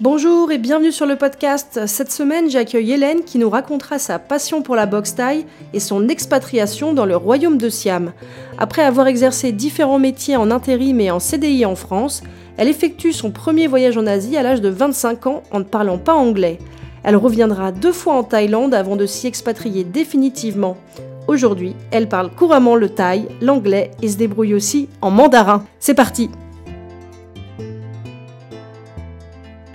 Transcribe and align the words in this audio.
Bonjour 0.00 0.50
et 0.50 0.58
bienvenue 0.58 0.90
sur 0.90 1.06
le 1.06 1.14
podcast. 1.14 1.82
Cette 1.86 2.10
semaine, 2.10 2.50
j'accueille 2.50 2.90
Hélène 2.90 3.22
qui 3.22 3.38
nous 3.38 3.48
racontera 3.48 4.00
sa 4.00 4.18
passion 4.18 4.60
pour 4.60 4.74
la 4.74 4.86
boxe 4.86 5.14
thaï 5.14 5.46
et 5.72 5.78
son 5.78 6.08
expatriation 6.08 6.94
dans 6.94 7.06
le 7.06 7.14
royaume 7.14 7.58
de 7.58 7.68
Siam. 7.68 8.12
Après 8.58 8.82
avoir 8.82 9.06
exercé 9.06 9.52
différents 9.52 10.00
métiers 10.00 10.36
en 10.36 10.50
intérim 10.50 10.98
et 11.00 11.12
en 11.12 11.20
CDI 11.20 11.64
en 11.64 11.76
France, 11.76 12.24
elle 12.56 12.66
effectue 12.66 13.12
son 13.12 13.30
premier 13.30 13.68
voyage 13.68 13.96
en 13.96 14.08
Asie 14.08 14.36
à 14.36 14.42
l'âge 14.42 14.60
de 14.60 14.68
25 14.68 15.28
ans 15.28 15.42
en 15.52 15.60
ne 15.60 15.64
parlant 15.64 15.98
pas 15.98 16.14
anglais. 16.14 16.58
Elle 17.04 17.16
reviendra 17.16 17.70
deux 17.70 17.92
fois 17.92 18.14
en 18.14 18.24
Thaïlande 18.24 18.74
avant 18.74 18.96
de 18.96 19.06
s'y 19.06 19.28
expatrier 19.28 19.84
définitivement. 19.84 20.76
Aujourd'hui, 21.28 21.76
elle 21.92 22.08
parle 22.08 22.30
couramment 22.30 22.74
le 22.74 22.88
thaï, 22.88 23.28
l'anglais 23.40 23.92
et 24.02 24.08
se 24.08 24.16
débrouille 24.16 24.54
aussi 24.54 24.88
en 25.00 25.12
mandarin. 25.12 25.64
C'est 25.78 25.94
parti 25.94 26.30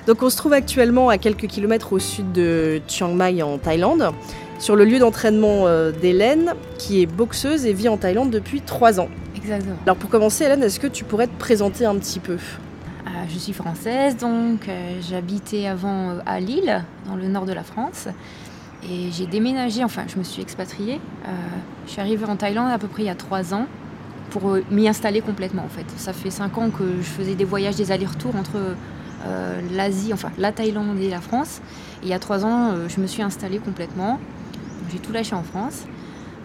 Donc 0.09 0.23
on 0.23 0.31
se 0.31 0.37
trouve 0.37 0.53
actuellement 0.53 1.09
à 1.09 1.19
quelques 1.19 1.45
kilomètres 1.45 1.93
au 1.93 1.99
sud 1.99 2.31
de 2.31 2.81
Chiang 2.87 3.13
Mai 3.13 3.43
en 3.43 3.59
Thaïlande, 3.59 4.09
sur 4.57 4.75
le 4.75 4.83
lieu 4.83 4.97
d'entraînement 4.97 5.67
euh, 5.67 5.91
d'Hélène, 5.91 6.55
qui 6.79 7.03
est 7.03 7.05
boxeuse 7.05 7.67
et 7.67 7.73
vit 7.73 7.89
en 7.89 7.97
Thaïlande 7.97 8.31
depuis 8.31 8.61
trois 8.61 8.99
ans. 8.99 9.07
Exactement. 9.35 9.75
Alors 9.85 9.97
pour 9.97 10.09
commencer, 10.09 10.45
Hélène, 10.45 10.63
est-ce 10.63 10.79
que 10.79 10.87
tu 10.87 11.03
pourrais 11.03 11.27
te 11.27 11.37
présenter 11.37 11.85
un 11.85 11.93
petit 11.93 12.19
peu? 12.19 12.33
Euh, 12.33 13.09
je 13.31 13.37
suis 13.37 13.53
française, 13.53 14.17
donc 14.17 14.67
euh, 14.67 14.99
j'habitais 15.07 15.67
avant 15.67 16.09
euh, 16.09 16.19
à 16.25 16.39
Lille, 16.39 16.83
dans 17.05 17.15
le 17.15 17.27
nord 17.27 17.45
de 17.45 17.53
la 17.53 17.63
France. 17.63 18.07
Et 18.83 19.11
j'ai 19.11 19.27
déménagé, 19.27 19.83
enfin 19.83 20.05
je 20.07 20.17
me 20.17 20.23
suis 20.23 20.41
expatriée. 20.41 20.99
Je 21.85 21.91
suis 21.91 22.01
arrivée 22.01 22.25
en 22.25 22.35
Thaïlande 22.35 22.71
à 22.71 22.79
peu 22.79 22.87
près 22.87 23.03
il 23.03 23.07
y 23.07 23.09
a 23.09 23.15
trois 23.15 23.53
ans 23.53 23.67
pour 24.31 24.57
m'y 24.71 24.87
installer 24.87 25.21
complètement 25.21 25.65
en 25.65 25.69
fait. 25.69 25.85
Ça 25.97 26.13
fait 26.13 26.31
cinq 26.31 26.57
ans 26.57 26.71
que 26.71 26.83
je 26.97 27.07
faisais 27.07 27.35
des 27.35 27.45
voyages, 27.45 27.75
des 27.75 27.91
allers-retours 27.91 28.35
entre 28.35 28.57
euh, 29.25 29.61
l'Asie, 29.73 30.13
enfin 30.13 30.31
la 30.37 30.51
Thaïlande 30.51 30.97
et 30.99 31.09
la 31.09 31.21
France. 31.21 31.61
Et 32.01 32.05
il 32.05 32.09
y 32.09 32.13
a 32.13 32.19
trois 32.19 32.45
ans, 32.45 32.71
euh, 32.71 32.87
je 32.87 33.01
me 33.01 33.07
suis 33.07 33.21
installée 33.21 33.59
complètement. 33.59 34.19
J'ai 34.91 34.99
tout 34.99 35.11
lâché 35.11 35.35
en 35.35 35.43
France. 35.43 35.85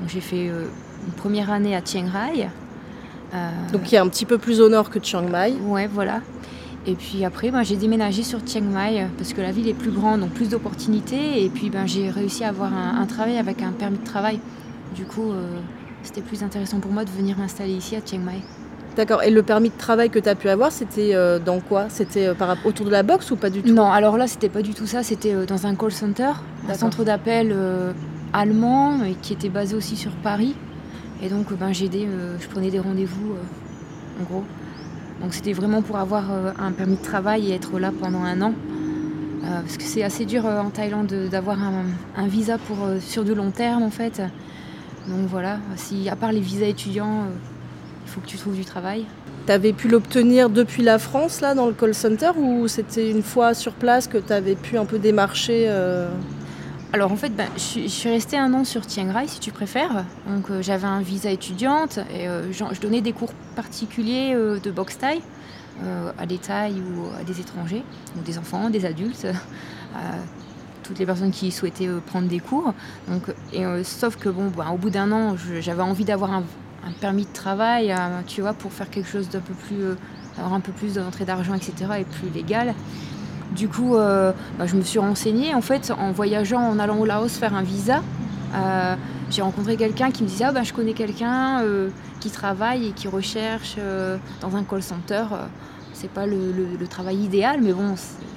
J'ai 0.07 0.21
fait 0.21 0.49
euh, 0.49 0.67
une 1.07 1.13
première 1.13 1.51
année 1.51 1.75
à 1.77 1.85
Chiang 1.85 2.07
Rai. 2.13 2.49
Donc 3.73 3.83
qui 3.83 3.97
est 3.97 3.99
un 3.99 4.07
petit 4.07 4.27
peu 4.27 4.39
plus 4.39 4.61
au 4.61 4.69
nord 4.69 4.91
que 4.91 5.01
Chiang 5.03 5.29
Mai. 5.29 5.55
Ouais, 5.63 5.89
voilà. 5.89 6.21
Et 6.87 6.95
puis 6.95 7.25
après, 7.25 7.51
ben, 7.51 7.65
j'ai 7.65 7.75
déménagé 7.77 8.23
sur 8.23 8.39
Chiang 8.47 8.63
Mai 8.63 9.09
parce 9.19 9.33
que 9.33 9.41
la 9.41 9.51
ville 9.51 9.67
est 9.67 9.75
plus 9.75 9.91
grande, 9.91 10.21
donc 10.21 10.31
plus 10.31 10.51
d'opportunités. 10.51 11.45
Et 11.45 11.49
puis 11.49 11.69
ben, 11.69 11.85
j'ai 11.85 12.11
réussi 12.11 12.45
à 12.45 12.51
avoir 12.51 12.73
un, 12.73 13.01
un 13.01 13.07
travail 13.07 13.39
avec 13.39 13.61
un 13.61 13.73
permis 13.73 13.99
de 13.99 14.05
travail. 14.05 14.39
Du 14.95 15.05
coup, 15.05 15.33
c'était 16.05 16.21
plus 16.21 16.45
intéressant 16.45 16.79
pour 16.79 16.93
moi 16.93 17.05
de 17.05 17.11
venir 17.11 17.37
m'installer 17.37 17.73
ici 17.73 17.97
à 17.97 18.01
Chiang 18.05 18.21
Mai. 18.21 18.41
D'accord. 18.97 19.23
Et 19.23 19.31
le 19.31 19.43
permis 19.43 19.71
de 19.71 19.77
travail 19.77 20.09
que 20.11 20.19
tu 20.19 20.29
as 20.29 20.35
pu 20.37 20.49
avoir, 20.49 20.71
c'était 20.71 21.15
euh, 21.15 21.39
dans 21.39 21.61
quoi? 21.61 21.87
C'était 21.89 22.29
euh, 22.29 22.35
par 22.35 22.57
autour 22.65 22.87
de 22.87 22.91
la 22.91 23.03
boxe 23.03 23.31
ou 23.31 23.37
pas 23.37 23.51
du 23.51 23.63
tout? 23.63 23.73
Non, 23.73 23.91
alors 23.91 24.17
là, 24.17 24.27
c'était 24.27 24.49
pas 24.49 24.63
du 24.63 24.73
tout 24.75 24.87
ça. 24.87 25.03
C'était 25.03 25.33
euh, 25.35 25.47
dans 25.47 25.67
un 25.67 25.75
call 25.75 25.91
center, 25.93 26.31
un 26.69 26.75
centre 26.75 27.03
d'appel 27.05 27.55
allemand 28.33 29.03
et 29.05 29.15
qui 29.15 29.33
était 29.33 29.49
basé 29.49 29.75
aussi 29.77 29.97
sur 29.97 30.13
Paris. 30.13 30.55
Et 31.23 31.29
donc, 31.29 31.53
ben, 31.59 31.73
j'aidais, 31.73 32.07
euh, 32.07 32.37
je 32.41 32.47
prenais 32.49 32.71
des 32.71 32.79
rendez-vous, 32.81 33.35
en 34.21 34.25
gros. 34.25 34.45
Donc, 35.23 35.33
c'était 35.35 35.53
vraiment 35.53 35.81
pour 35.83 35.97
avoir 35.97 36.25
un 36.59 36.73
permis 36.73 36.97
de 36.97 37.03
travail 37.03 37.51
et 37.51 37.55
être 37.55 37.79
là 37.79 37.91
pendant 37.99 38.23
un 38.23 38.41
an. 38.43 38.53
Parce 39.43 39.77
que 39.77 39.83
c'est 39.83 40.03
assez 40.03 40.25
dur 40.25 40.47
en 40.47 40.71
Thaïlande 40.71 41.07
de- 41.07 41.29
d'avoir 41.29 41.63
un, 41.63 41.85
un 42.17 42.27
visa 42.27 42.57
pour, 42.59 42.77
sur 43.01 43.25
du 43.25 43.35
long 43.35 43.51
terme, 43.51 43.83
en 43.83 43.91
fait. 43.91 44.21
Donc 45.07 45.29
voilà, 45.29 45.59
si, 45.77 46.09
à 46.09 46.17
part 46.17 46.33
les 46.33 46.41
visas 46.41 46.67
étudiants, 46.67 47.25
il 48.05 48.11
faut 48.11 48.21
que 48.21 48.27
tu 48.27 48.37
trouves 48.37 48.55
du 48.57 48.65
travail. 48.65 49.05
Tu 49.47 49.53
avais 49.53 49.73
pu 49.73 49.89
l'obtenir 49.89 50.49
depuis 50.51 50.83
la 50.83 50.99
France, 50.99 51.41
là, 51.41 51.55
dans 51.55 51.67
le 51.67 51.73
call 51.75 51.95
center, 51.95 52.31
ou 52.37 52.67
c'était 52.69 53.11
une 53.11 53.23
fois 53.23 53.53
sur 53.55 53.73
place 53.73 54.07
que 54.09 54.19
tu 54.19 54.33
avais 54.33 54.55
pu 54.55 54.79
un 54.79 54.87
peu 54.87 54.99
démarcher 54.99 55.67
euh, 55.69 56.09
Alors 56.95 57.13
en 57.13 57.17
fait, 57.17 57.31
ben, 57.31 57.49
je, 57.57 57.61
suis- 57.61 57.83
je 57.83 57.89
suis 57.95 58.09
restée 58.11 58.39
un 58.39 58.55
an 58.55 58.65
sur 58.65 58.89
Chiang 58.89 59.13
Rai, 59.13 59.27
si 59.29 59.41
tu 59.41 59.51
préfères. 59.53 60.05
Donc 60.29 60.51
euh, 60.51 60.63
j'avais 60.63 60.87
un 60.87 61.01
visa 61.01 61.31
étudiante 61.31 61.99
et 62.15 62.27
euh, 62.29 62.51
je 62.53 62.81
donnais 62.81 63.01
des 63.03 63.13
cours 63.13 63.33
particuliers 63.57 64.33
euh, 64.35 64.59
de 64.61 64.71
boxe 64.71 64.97
thaï 64.99 65.21
à 66.19 66.25
des 66.25 66.39
Thaïs 66.39 66.77
ou 66.77 67.07
à 67.21 67.25
des 67.25 67.41
étrangers, 67.41 67.83
ou 68.17 68.23
des 68.23 68.39
enfants, 68.39 68.71
des 68.71 68.85
adultes, 68.87 69.27
à 69.93 69.99
toutes 70.85 71.01
les 71.01 71.05
personnes 71.05 71.33
qui 71.33 71.51
souhaitaient 71.51 71.89
prendre 72.07 72.29
des 72.29 72.39
cours. 72.39 72.73
Donc, 73.09 73.23
et, 73.53 73.65
sauf 73.83 74.15
que 74.17 74.29
bon, 74.29 74.53
ben, 74.57 74.69
au 74.73 74.77
bout 74.77 74.91
d'un 74.91 75.11
an, 75.11 75.35
j'avais 75.59 75.83
envie 75.83 76.05
d'avoir 76.05 76.33
un, 76.33 76.45
un 76.87 76.93
permis 76.93 77.25
de 77.25 77.33
travail, 77.33 77.93
euh, 77.93 78.21
tu 78.27 78.41
vois, 78.41 78.53
pour 78.53 78.73
faire 78.73 78.91
quelque 78.91 79.09
chose 79.09 79.29
d'un 79.29 79.41
peu 79.41 79.55
plus, 79.55 79.83
euh, 79.83 79.95
avoir 80.39 80.55
un 80.55 80.61
peu 80.61 80.73
plus 80.73 80.95
d'entrée 80.95 81.25
d'argent, 81.25 81.55
etc. 81.55 81.73
et 82.01 82.05
plus 82.05 82.29
légal. 82.31 82.75
Du 83.53 83.69
coup, 83.69 83.97
euh, 83.97 84.33
bah, 84.59 84.67
je 84.67 84.77
me 84.77 84.83
suis 84.83 84.99
renseignée 84.99 85.55
en 85.55 85.61
fait 85.61 85.93
en 85.97 86.11
voyageant, 86.13 86.61
en 86.61 86.79
allant 86.79 86.99
au 86.99 87.05
Laos 87.05 87.39
faire 87.39 87.55
un 87.55 87.63
visa. 87.63 88.03
J'ai 89.31 89.43
rencontré 89.43 89.77
quelqu'un 89.77 90.11
qui 90.11 90.23
me 90.23 90.29
disait 90.29 90.45
ah 90.45 90.53
bah, 90.53 90.63
je 90.63 90.73
connais 90.73 90.93
quelqu'un 90.93 91.63
qui 92.21 92.31
travaille 92.31 92.89
et 92.89 92.93
qui 92.93 93.09
recherche 93.09 93.77
dans 94.41 94.55
un 94.55 94.63
call 94.63 94.83
center. 94.83 95.25
C'est 95.93 96.11
pas 96.11 96.27
le, 96.27 96.87
travail 96.89 97.17
idéal, 97.17 97.61
mais 97.63 97.73
bon, 97.73 97.95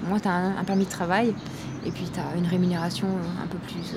moi 0.07 0.19
tu 0.19 0.27
as 0.27 0.33
un, 0.33 0.63
permis 0.63 0.85
de 0.85 0.89
travail 0.89 1.33
et 1.85 1.91
puis 1.91 2.05
tu 2.11 2.19
as 2.19 2.37
une 2.37 2.47
rémunération 2.47 3.07
un 3.43 3.47
peu 3.47 3.57
plus, 3.59 3.95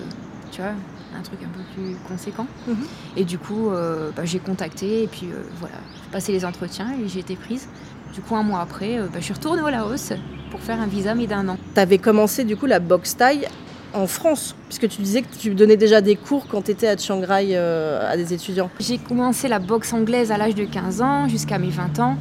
tu 0.50 0.60
vois, 0.60 0.72
un 1.18 1.22
truc 1.22 1.40
un 1.42 1.48
peu 1.48 1.62
plus 1.74 1.96
conséquent. 2.08 2.46
Mhm. 2.66 2.76
Et 3.16 3.24
du 3.24 3.38
coup, 3.38 3.70
euh, 3.70 4.10
bah, 4.14 4.24
j'ai 4.24 4.38
contacté 4.38 5.04
et 5.04 5.06
puis 5.06 5.26
euh, 5.26 5.42
voilà, 5.58 5.76
j'ai 5.94 6.10
passé 6.10 6.32
les 6.32 6.44
entretiens 6.44 6.88
et 6.92 7.08
j'ai 7.08 7.20
été 7.20 7.36
prise. 7.36 7.68
Du 8.14 8.20
coup, 8.20 8.36
un 8.36 8.42
mois 8.42 8.60
après, 8.60 8.98
euh, 8.98 9.06
bah, 9.06 9.18
je 9.18 9.24
suis 9.24 9.34
retournée 9.34 9.62
au 9.62 9.68
Laos 9.68 10.12
pour 10.50 10.60
faire 10.60 10.80
un 10.80 10.86
visa, 10.86 11.14
mais 11.14 11.26
d'un 11.26 11.48
an. 11.48 11.56
Tu 11.74 11.80
avais 11.80 11.98
commencé 11.98 12.44
du 12.44 12.56
coup 12.56 12.66
la 12.66 12.80
boxe 12.80 13.16
thaï 13.16 13.46
en 13.92 14.06
France, 14.06 14.54
puisque 14.68 14.88
tu 14.88 15.02
disais 15.02 15.22
que 15.22 15.34
tu 15.36 15.54
donnais 15.54 15.76
déjà 15.76 16.00
des 16.00 16.14
cours 16.14 16.46
quand 16.48 16.62
tu 16.62 16.70
étais 16.70 16.86
à 16.86 16.96
Chiang 16.96 17.20
Rai 17.20 17.56
à 17.56 18.16
des 18.16 18.32
étudiants. 18.32 18.70
J'ai 18.78 18.98
commencé 18.98 19.48
la 19.48 19.58
boxe 19.58 19.92
anglaise 19.92 20.30
à 20.30 20.38
l'âge 20.38 20.54
de 20.54 20.64
15 20.64 21.02
ans 21.02 21.28
jusqu'à 21.28 21.58
mes 21.58 21.70
20 21.70 21.98
ans. 21.98 22.16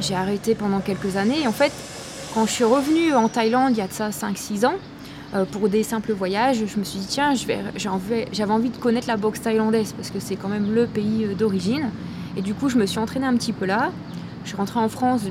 J'ai 0.00 0.14
arrêté 0.14 0.54
pendant 0.54 0.80
quelques 0.80 1.16
années. 1.16 1.42
Et 1.42 1.46
en 1.46 1.52
fait, 1.52 1.72
quand 2.32 2.46
je 2.46 2.52
suis 2.52 2.64
revenue 2.64 3.14
en 3.14 3.28
Thaïlande 3.28 3.72
il 3.72 3.78
y 3.78 3.82
a 3.82 3.88
de 3.88 3.92
ça 3.92 4.08
5-6 4.08 4.66
ans, 4.66 4.76
pour 5.44 5.68
des 5.68 5.82
simples 5.82 6.12
voyages, 6.12 6.64
je 6.66 6.78
me 6.78 6.84
suis 6.84 7.00
dit, 7.00 7.06
tiens, 7.06 7.34
j'avais 7.34 8.52
envie 8.52 8.70
de 8.70 8.76
connaître 8.76 9.08
la 9.08 9.16
boxe 9.16 9.42
thaïlandaise 9.42 9.92
parce 9.92 10.10
que 10.10 10.20
c'est 10.20 10.36
quand 10.36 10.48
même 10.48 10.74
le 10.74 10.86
pays 10.86 11.24
euh, 11.24 11.34
d'origine. 11.34 11.90
Et 12.36 12.42
du 12.42 12.54
coup, 12.54 12.68
je 12.68 12.78
me 12.78 12.86
suis 12.86 12.98
entraînée 12.98 13.26
un 13.26 13.36
petit 13.36 13.52
peu 13.52 13.64
là. 13.64 13.90
Je 14.44 14.50
suis 14.50 14.56
rentrée 14.56 14.78
en 14.78 14.88
France, 14.88 15.22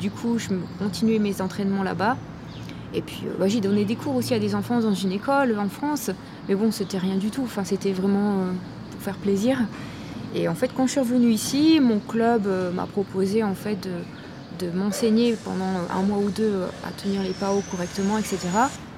du, 0.00 0.10
coup, 0.10 0.38
je 0.38 0.48
continuais 0.78 1.18
mes 1.18 1.42
entraînements 1.42 1.82
là-bas. 1.82 2.16
Et 2.94 3.02
puis, 3.02 3.24
euh, 3.26 3.34
bah, 3.38 3.48
j'ai 3.48 3.60
donné 3.60 3.84
des 3.84 3.96
cours 3.96 4.14
aussi 4.14 4.32
à 4.32 4.38
des 4.38 4.54
enfants 4.54 4.80
dans 4.80 4.94
une 4.94 5.12
école 5.12 5.58
en 5.58 5.68
France. 5.68 6.10
Mais 6.48 6.54
bon, 6.54 6.70
c'était 6.70 6.96
rien 6.96 7.16
du 7.16 7.30
tout. 7.30 7.42
Enfin, 7.42 7.64
c'était 7.64 7.92
vraiment 7.92 8.38
euh, 8.38 8.52
pour 8.90 9.00
faire 9.02 9.16
plaisir. 9.16 9.58
Et 10.34 10.48
en 10.48 10.54
fait, 10.54 10.70
quand 10.74 10.86
je 10.86 10.92
suis 10.92 11.00
revenue 11.00 11.30
ici, 11.30 11.78
mon 11.80 11.98
club 11.98 12.46
euh, 12.46 12.72
m'a 12.72 12.86
proposé 12.86 13.42
en 13.42 13.54
fait 13.54 13.76
de, 13.82 13.90
de 14.58 14.70
m'enseigner 14.70 15.36
pendant 15.44 15.64
un 15.90 16.02
mois 16.02 16.18
ou 16.18 16.30
deux 16.30 16.42
euh, 16.44 16.66
à 16.86 16.90
tenir 16.92 17.22
les 17.22 17.30
PAO 17.32 17.62
correctement, 17.70 18.18
etc. 18.18 18.38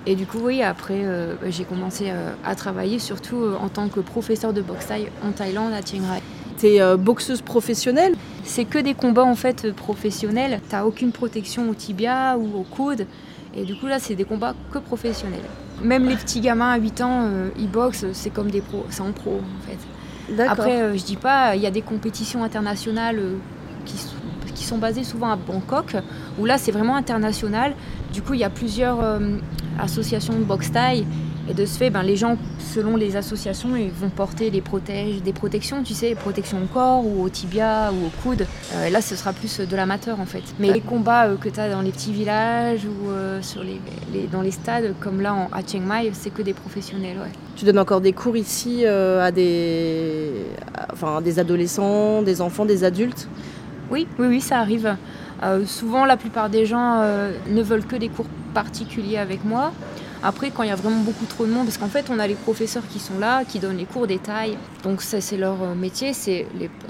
Et 0.06 0.15
du 0.15 0.27
coup, 0.27 0.39
oui, 0.43 0.62
après, 0.62 1.00
euh, 1.05 1.34
bah, 1.41 1.49
j'ai 1.50 1.65
commencé 1.65 2.06
euh, 2.11 2.33
à 2.44 2.55
travailler 2.55 2.99
surtout 2.99 3.37
euh, 3.43 3.56
en 3.61 3.69
tant 3.69 3.89
que 3.89 4.00
professeur 4.00 4.53
de 4.53 4.61
boxe 4.62 4.87
thaï 4.87 5.09
en 5.27 5.33
Thaïlande 5.33 5.72
à 5.72 5.84
Chiang 5.84 6.03
Rai. 6.09 6.21
Tu 6.59 6.66
es 6.69 6.97
boxeuse 6.97 7.43
professionnelle? 7.43 8.15
C'est 8.45 8.65
que 8.65 8.78
des 8.78 8.95
combats 8.95 9.25
en 9.25 9.34
fait 9.34 9.72
professionnels. 9.75 10.61
T'as 10.71 10.84
aucune 10.84 11.12
protection 11.12 11.69
au 11.69 11.75
tibia 11.75 12.39
ou 12.39 12.61
au 12.61 12.62
coude. 12.62 13.06
Et 13.55 13.65
du 13.65 13.77
coup 13.77 13.87
là, 13.87 13.99
c'est 13.99 14.15
des 14.15 14.25
combats 14.25 14.55
que 14.72 14.78
professionnels. 14.78 15.41
Même 15.83 16.09
les 16.09 16.16
petits 16.16 16.41
gamins 16.41 16.71
à 16.72 16.78
8 16.78 17.03
ans, 17.03 17.28
ils 17.59 17.69
boxent, 17.69 18.06
c'est 18.15 18.31
comme 18.31 18.50
des 18.50 18.62
pros, 18.62 18.87
c'est 18.89 19.03
en 19.03 19.12
pro 19.12 19.33
en 19.43 19.66
fait. 19.69 20.43
Après, 20.49 20.97
je 20.97 21.05
dis 21.05 21.16
pas, 21.16 21.55
il 21.56 21.61
y 21.62 21.66
a 21.66 21.71
des 21.71 21.83
compétitions 21.83 22.43
internationales 22.43 23.21
qui, 23.84 23.98
sont- 23.98 24.16
qui 24.56 24.64
sont 24.64 24.78
basées 24.78 25.04
souvent 25.04 25.30
à 25.30 25.36
Bangkok, 25.36 25.97
où 26.38 26.44
là 26.47 26.58
c'est 26.58 26.72
vraiment 26.72 26.97
international. 26.97 27.74
Du 28.12 28.22
coup, 28.22 28.34
il 28.34 28.41
y 28.41 28.44
a 28.44 28.50
plusieurs 28.50 28.98
euh, 29.00 29.18
associations 29.78 30.32
de 30.34 30.44
boxe 30.44 30.72
thaï. 30.72 31.06
Et 31.48 31.54
de 31.54 31.64
ce 31.64 31.78
fait, 31.78 31.91
ben, 31.91 32.03
les 32.03 32.16
gens, 32.16 32.36
selon 32.74 32.97
les 32.97 33.14
associations, 33.14 33.76
ils 33.76 33.88
vont 33.92 34.08
porter 34.08 34.50
les 34.50 34.60
protèges, 34.60 35.22
des 35.22 35.32
protections, 35.32 35.84
tu 35.84 35.94
sais, 35.94 36.16
protection 36.16 36.58
au 36.60 36.66
corps 36.66 37.06
ou 37.06 37.22
au 37.22 37.28
tibia 37.28 37.92
ou 37.92 38.06
au 38.06 38.10
coude. 38.20 38.44
Euh, 38.74 38.86
et 38.86 38.91
là, 38.91 39.00
ce 39.00 39.14
sera 39.14 39.32
plus 39.32 39.60
de 39.60 39.76
l'amateur 39.76 40.18
en 40.18 40.26
fait. 40.26 40.42
Mais 40.58 40.72
les 40.72 40.80
combats 40.80 41.26
euh, 41.26 41.36
que 41.36 41.48
tu 41.48 41.60
as 41.60 41.70
dans 41.70 41.82
les 41.82 41.92
petits 41.92 42.12
villages 42.12 42.84
ou 42.84 43.10
euh, 43.10 43.41
sur 43.42 43.62
les, 43.62 43.80
les- 44.12 44.26
dans 44.26 44.41
les 44.42 44.50
stades, 44.50 44.92
comme 44.98 45.20
là 45.20 45.34
en, 45.34 45.48
à 45.53 45.62
Chiang 45.64 45.82
Mai, 45.86 46.10
c'est 46.14 46.30
que 46.30 46.42
des 46.42 46.53
professionnels. 46.53 47.18
Ouais. 47.18 47.30
Tu 47.54 47.64
donnes 47.64 47.78
encore 47.78 48.00
des 48.00 48.12
cours 48.12 48.36
ici 48.36 48.80
euh, 48.84 49.24
à 49.24 49.30
des, 49.30 50.32
enfin, 50.92 51.18
à 51.18 51.20
des 51.20 51.38
adolescents, 51.38 52.22
des 52.22 52.41
enfants, 52.41 52.64
des 52.64 52.82
adultes? 52.82 53.28
Oui, 53.91 54.06
oui, 54.18 54.27
oui, 54.27 54.41
ça 54.41 54.59
arrive. 54.59 54.97
Euh, 55.42 55.65
souvent, 55.66 56.04
la 56.04 56.16
plupart 56.16 56.50
des 56.50 56.66
gens 56.66 57.00
euh, 57.03 57.33
ne 57.48 57.62
veulent 57.62 57.84
que 57.86 57.97
des 57.97 58.09
cours 58.09 58.27
particuliers 58.54 59.18
avec 59.18 59.44
moi. 59.44 59.72
Après, 60.22 60.50
quand 60.50 60.62
il 60.62 60.68
y 60.68 60.72
a 60.72 60.77
vraiment 60.77 61.00
beaucoup 61.00 61.27
trop 61.27 61.47
de 61.47 61.53
monde, 61.53 61.66
parce 61.66 61.78
qu'en 61.78 61.88
fait, 61.88 62.06
on 62.10 62.18
a 62.18 62.27
les 62.27 62.34
professeurs 62.34 62.83
qui 62.88 62.98
sont 62.98 63.18
là, 63.18 63.44
qui 63.44 63.59
donnent 63.59 63.77
les 63.77 63.84
cours 63.84 64.06
détails. 64.06 64.56
Donc 64.83 65.03
c'est 65.03 65.36
leur 65.36 65.62
euh, 65.62 65.74
métier. 65.74 66.12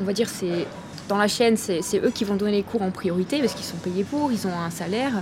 On 0.01 0.05
va 0.05 0.13
dire, 0.13 0.29
c'est 0.29 0.67
dans 1.09 1.19
la 1.19 1.29
chaîne, 1.29 1.57
c'est 1.57 2.01
eux 2.03 2.11
qui 2.11 2.25
vont 2.25 2.35
donner 2.35 2.53
les 2.53 2.63
cours 2.63 2.83
en 2.83 2.91
priorité 2.91 3.41
parce 3.41 3.55
qu'ils 3.55 3.65
sont 3.65 3.77
payés 3.77 4.05
pour, 4.05 4.33
ils 4.33 4.47
ont 4.47 4.59
un 4.59 4.71
salaire. 4.71 5.13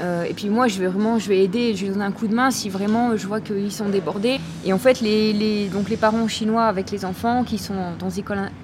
Euh, 0.00 0.24
et 0.24 0.34
puis 0.34 0.48
moi, 0.48 0.68
je 0.68 0.78
vais 0.78 0.86
vraiment, 0.86 1.18
je 1.18 1.28
vais 1.28 1.42
aider, 1.42 1.74
je 1.74 1.86
vais 1.86 1.92
donner 1.92 2.04
un 2.04 2.12
coup 2.12 2.26
de 2.26 2.34
main 2.34 2.50
si 2.50 2.68
vraiment 2.68 3.16
je 3.16 3.26
vois 3.26 3.40
qu'ils 3.40 3.72
sont 3.72 3.88
débordés. 3.88 4.38
Et 4.64 4.72
en 4.72 4.78
fait, 4.78 5.00
les, 5.00 5.68
donc 5.72 5.88
les 5.88 5.96
parents 5.96 6.28
chinois 6.28 6.64
avec 6.64 6.90
les 6.90 7.04
enfants 7.04 7.44
qui 7.44 7.58
sont 7.58 7.74
dans, 7.98 8.08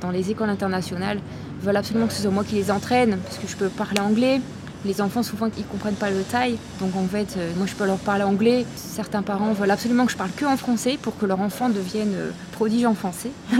dans 0.00 0.10
les 0.10 0.30
écoles 0.30 0.50
internationales 0.50 1.18
veulent 1.62 1.76
absolument 1.76 2.06
que 2.06 2.12
ce 2.12 2.22
soit 2.22 2.30
moi 2.30 2.44
qui 2.44 2.54
les 2.54 2.70
entraîne 2.70 3.18
parce 3.24 3.38
que 3.38 3.48
je 3.48 3.56
peux 3.56 3.68
parler 3.68 4.00
anglais. 4.00 4.40
Les 4.84 5.00
enfants, 5.00 5.22
souvent, 5.22 5.48
ils 5.56 5.64
comprennent 5.64 5.94
pas 5.94 6.10
le 6.10 6.22
thaï. 6.22 6.58
Donc, 6.78 6.94
en 6.94 7.06
fait, 7.06 7.36
euh, 7.38 7.52
moi, 7.56 7.66
je 7.66 7.74
peux 7.74 7.86
leur 7.86 7.96
parler 7.96 8.22
anglais. 8.22 8.66
Certains 8.76 9.22
parents 9.22 9.54
veulent 9.54 9.70
absolument 9.70 10.04
que 10.04 10.12
je 10.12 10.16
parle 10.18 10.30
que 10.36 10.44
en 10.44 10.58
français 10.58 10.98
pour 11.00 11.16
que 11.16 11.24
leur 11.24 11.40
enfant 11.40 11.70
devienne 11.70 12.12
euh, 12.14 12.30
prodige 12.52 12.84
en 12.84 12.94
français. 12.94 13.30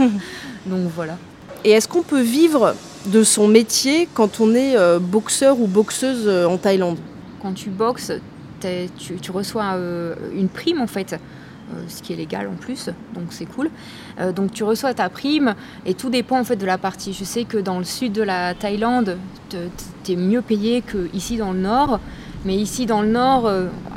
donc, 0.67 0.81
voilà. 0.95 1.17
Et 1.63 1.71
est-ce 1.71 1.87
qu'on 1.87 2.03
peut 2.03 2.21
vivre 2.21 2.75
de 3.07 3.23
son 3.23 3.47
métier 3.47 4.07
quand 4.13 4.39
on 4.39 4.53
est 4.53 4.75
boxeur 4.99 5.59
ou 5.59 5.65
boxeuse 5.65 6.29
en 6.45 6.57
Thaïlande? 6.57 6.99
Quand 7.45 7.53
tu 7.53 7.69
boxes, 7.69 8.11
tu, 8.59 9.31
reçois 9.31 9.75
euh, 9.75 10.15
une 10.35 10.49
prime 10.49 10.81
en 10.81 10.87
fait. 10.87 11.13
Euh, 11.13 11.83
ce 11.87 12.03
qui 12.03 12.13
est 12.13 12.15
légal 12.15 12.47
en 12.47 12.53
plus, 12.53 12.91
donc 13.15 13.25
c'est 13.31 13.45
cool. 13.45 13.71
Euh, 14.19 14.31
donc 14.31 14.51
tu 14.51 14.63
reçois 14.63 14.93
ta 14.93 15.09
prime 15.09 15.55
et 15.87 15.95
tout 15.95 16.11
dépend 16.11 16.39
en 16.39 16.43
fait 16.43 16.55
de 16.55 16.65
la 16.65 16.77
partie. 16.77 17.11
Je 17.11 17.23
sais 17.23 17.43
que 17.43 17.57
dans 17.57 17.79
le 17.79 17.83
sud 17.83 18.13
de 18.13 18.21
la 18.21 18.53
Thaïlande, 18.53 19.17
tu 19.49 20.11
es 20.11 20.15
mieux 20.15 20.43
payé 20.43 20.83
qu'ici 20.83 21.37
dans 21.37 21.53
le 21.53 21.59
nord, 21.59 21.99
mais 22.45 22.55
ici 22.55 22.85
dans 22.85 23.01
le 23.01 23.09
nord, 23.09 23.47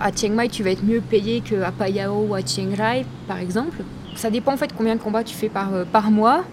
à 0.00 0.12
Chiang 0.14 0.32
Mai, 0.32 0.48
tu 0.48 0.62
vas 0.62 0.70
être 0.70 0.84
mieux 0.84 1.02
payé 1.02 1.42
qu'à 1.42 1.70
Payao 1.70 2.26
ou 2.28 2.34
à 2.34 2.40
Chiang 2.40 2.70
Rai 2.74 3.04
par 3.26 3.38
exemple. 3.38 3.82
Ça 4.16 4.30
dépend 4.30 4.54
en 4.54 4.56
fait 4.56 4.72
combien 4.74 4.96
de 4.96 5.02
combats 5.02 5.24
tu 5.24 5.34
fais 5.34 5.50
par, 5.50 6.10
mois. 6.10 6.44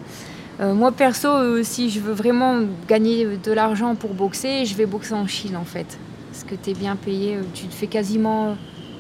moi 0.59 0.91
perso, 0.91 1.63
si 1.63 1.89
je 1.89 2.01
veux 2.01 2.13
vraiment 2.13 2.59
gagner 2.89 3.38
de 3.41 3.51
l'argent 3.53 3.95
pour 3.95 4.13
boxer, 4.13 4.65
je 4.65 4.75
vais 4.75 4.86
boxer 4.86 5.13
en 5.13 5.27
Chine 5.27 5.56
en 5.56 5.65
fait 5.65 5.98
que 6.47 6.56
tu 6.56 6.71
es 6.71 6.74
bien 6.74 6.95
payé. 6.95 7.36
Euh, 7.36 7.42
tu 7.53 7.65
te 7.68 7.74
fais 7.74 7.88
quasiment 7.88 8.56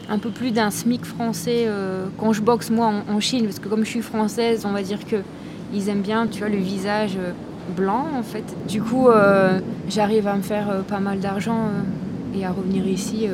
un 0.09 0.19
peu 0.19 0.29
plus 0.29 0.51
d'un 0.51 0.69
SMIC 0.69 1.05
français 1.05 1.65
euh, 1.67 2.05
quand 2.17 2.33
je 2.33 2.41
boxe 2.41 2.69
moi 2.69 2.91
en, 3.07 3.19
Chine, 3.19 3.45
parce 3.45 3.59
que 3.59 3.67
comme 3.67 3.83
je 3.83 3.89
suis 3.89 4.01
française, 4.01 4.65
on 4.65 4.71
va 4.71 4.83
dire 4.83 5.05
que 5.05 5.17
ils 5.73 5.89
aiment 5.89 6.01
bien, 6.01 6.27
tu 6.27 6.39
vois, 6.39 6.49
le 6.49 6.57
visage 6.57 7.17
euh, 7.17 7.31
blanc 7.75 8.05
en 8.15 8.23
fait. 8.23 8.43
Du 8.67 8.81
coup, 8.81 9.07
j'arrive 9.89 10.27
à 10.27 10.35
me 10.35 10.43
faire 10.43 10.83
pas 10.87 10.99
mal 10.99 11.19
d'argent 11.19 11.71
et 12.37 12.45
à 12.45 12.51
revenir 12.51 12.87
ici. 12.87 13.27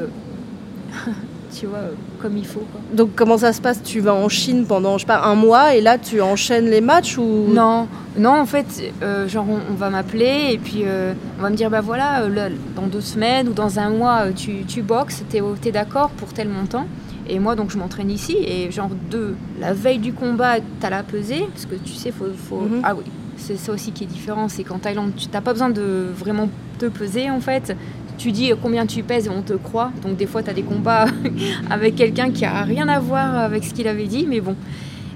tu 1.58 1.66
vois, 1.66 1.80
comme 2.22 2.38
il 2.38 2.46
faut. 2.46 2.64
Donc 2.94 3.12
comment 3.16 3.38
ça 3.38 3.54
se 3.54 3.62
passe? 3.62 3.84
Tu 3.84 4.00
vas 4.00 4.14
en 4.14 4.30
Chine 4.30 4.66
pendant, 4.66 4.98
je 4.98 5.02
sais 5.02 5.08
pas, 5.08 5.24
un 5.24 5.36
mois 5.36 5.76
et 5.76 5.82
là 5.82 5.98
tu 5.98 6.22
enchaînes 6.22 6.70
les 6.70 6.82
matchs 6.82 7.18
ou? 7.18 7.48
Non, 7.50 7.88
non, 8.18 8.32
en 8.32 8.46
fait, 8.46 8.94
euh, 9.02 9.28
genre 9.28 9.46
on, 9.48 9.74
va 9.76 9.90
m'appeler 9.90 10.50
et 10.52 10.58
puis 10.58 10.84
euh, 10.86 11.14
on 11.40 11.42
va 11.42 11.50
me 11.50 11.56
dire, 11.56 11.70
bah 11.70 11.82
voilà, 11.82 12.22
euh, 12.22 12.50
dans 12.76 12.88
deux 12.88 13.02
semaines 13.02 13.48
ou 13.48 13.54
dans 13.54 13.80
un 13.80 13.90
mois, 13.90 14.32
tu, 14.36 14.66
tu 14.66 14.82
boxes, 14.82 15.24
t'es 15.30 15.42
es, 15.66 15.72
d'accord 15.72 16.10
pour 16.12 16.34
tel 16.34 16.50
montant. 16.50 16.86
Et 17.30 17.40
moi, 17.40 17.56
donc, 17.56 17.72
je 17.72 17.78
m'entraîne 17.78 18.10
ici. 18.10 18.36
Et 18.46 18.72
genre, 18.72 18.90
de 19.10 19.36
la 19.60 19.74
veille 19.74 20.00
du 20.00 20.12
combat, 20.12 20.56
t'as 20.80 20.90
la 20.90 21.04
pesée. 21.04 21.46
Parce 21.54 21.66
que 21.66 21.76
tu 21.76 21.94
sais, 21.94 22.12
faut. 22.12 22.26
faut... 22.36 22.62
Mhm. 22.62 22.82
Ah 22.84 22.96
oui, 22.96 23.04
c'est 23.38 23.58
ça 23.58 23.72
aussi 23.72 23.92
qui 23.92 24.04
est 24.04 24.08
différent. 24.08 24.50
C'est 24.50 24.64
qu'en 24.64 24.80
Thaïlande, 24.80 25.14
tu 25.16 25.28
n'as 25.32 25.42
pas 25.42 25.54
besoin 25.54 25.70
de 25.70 26.08
vraiment 26.18 26.50
te 26.80 26.88
peser, 26.88 27.30
en 27.30 27.40
fait 27.40 27.74
tu 28.22 28.32
dis 28.32 28.52
combien 28.62 28.86
tu 28.86 29.02
pèses 29.02 29.26
et 29.26 29.30
on 29.30 29.42
te 29.42 29.54
croit. 29.54 29.92
Donc 30.04 30.16
des 30.16 30.28
fois, 30.28 30.44
tu 30.44 30.50
as 30.52 30.54
des 30.54 30.62
combats 30.62 31.06
avec 31.70 31.96
quelqu'un 31.96 32.32
qui 32.32 32.46
a 32.46 32.62
rien 32.62 32.88
à 32.88 33.00
voir 33.00 33.36
avec 33.40 33.64
ce 33.64 33.74
qu'il 33.74 33.88
avait 33.88 34.06
dit, 34.06 34.28
mais 34.28 34.42
bon. 34.42 34.56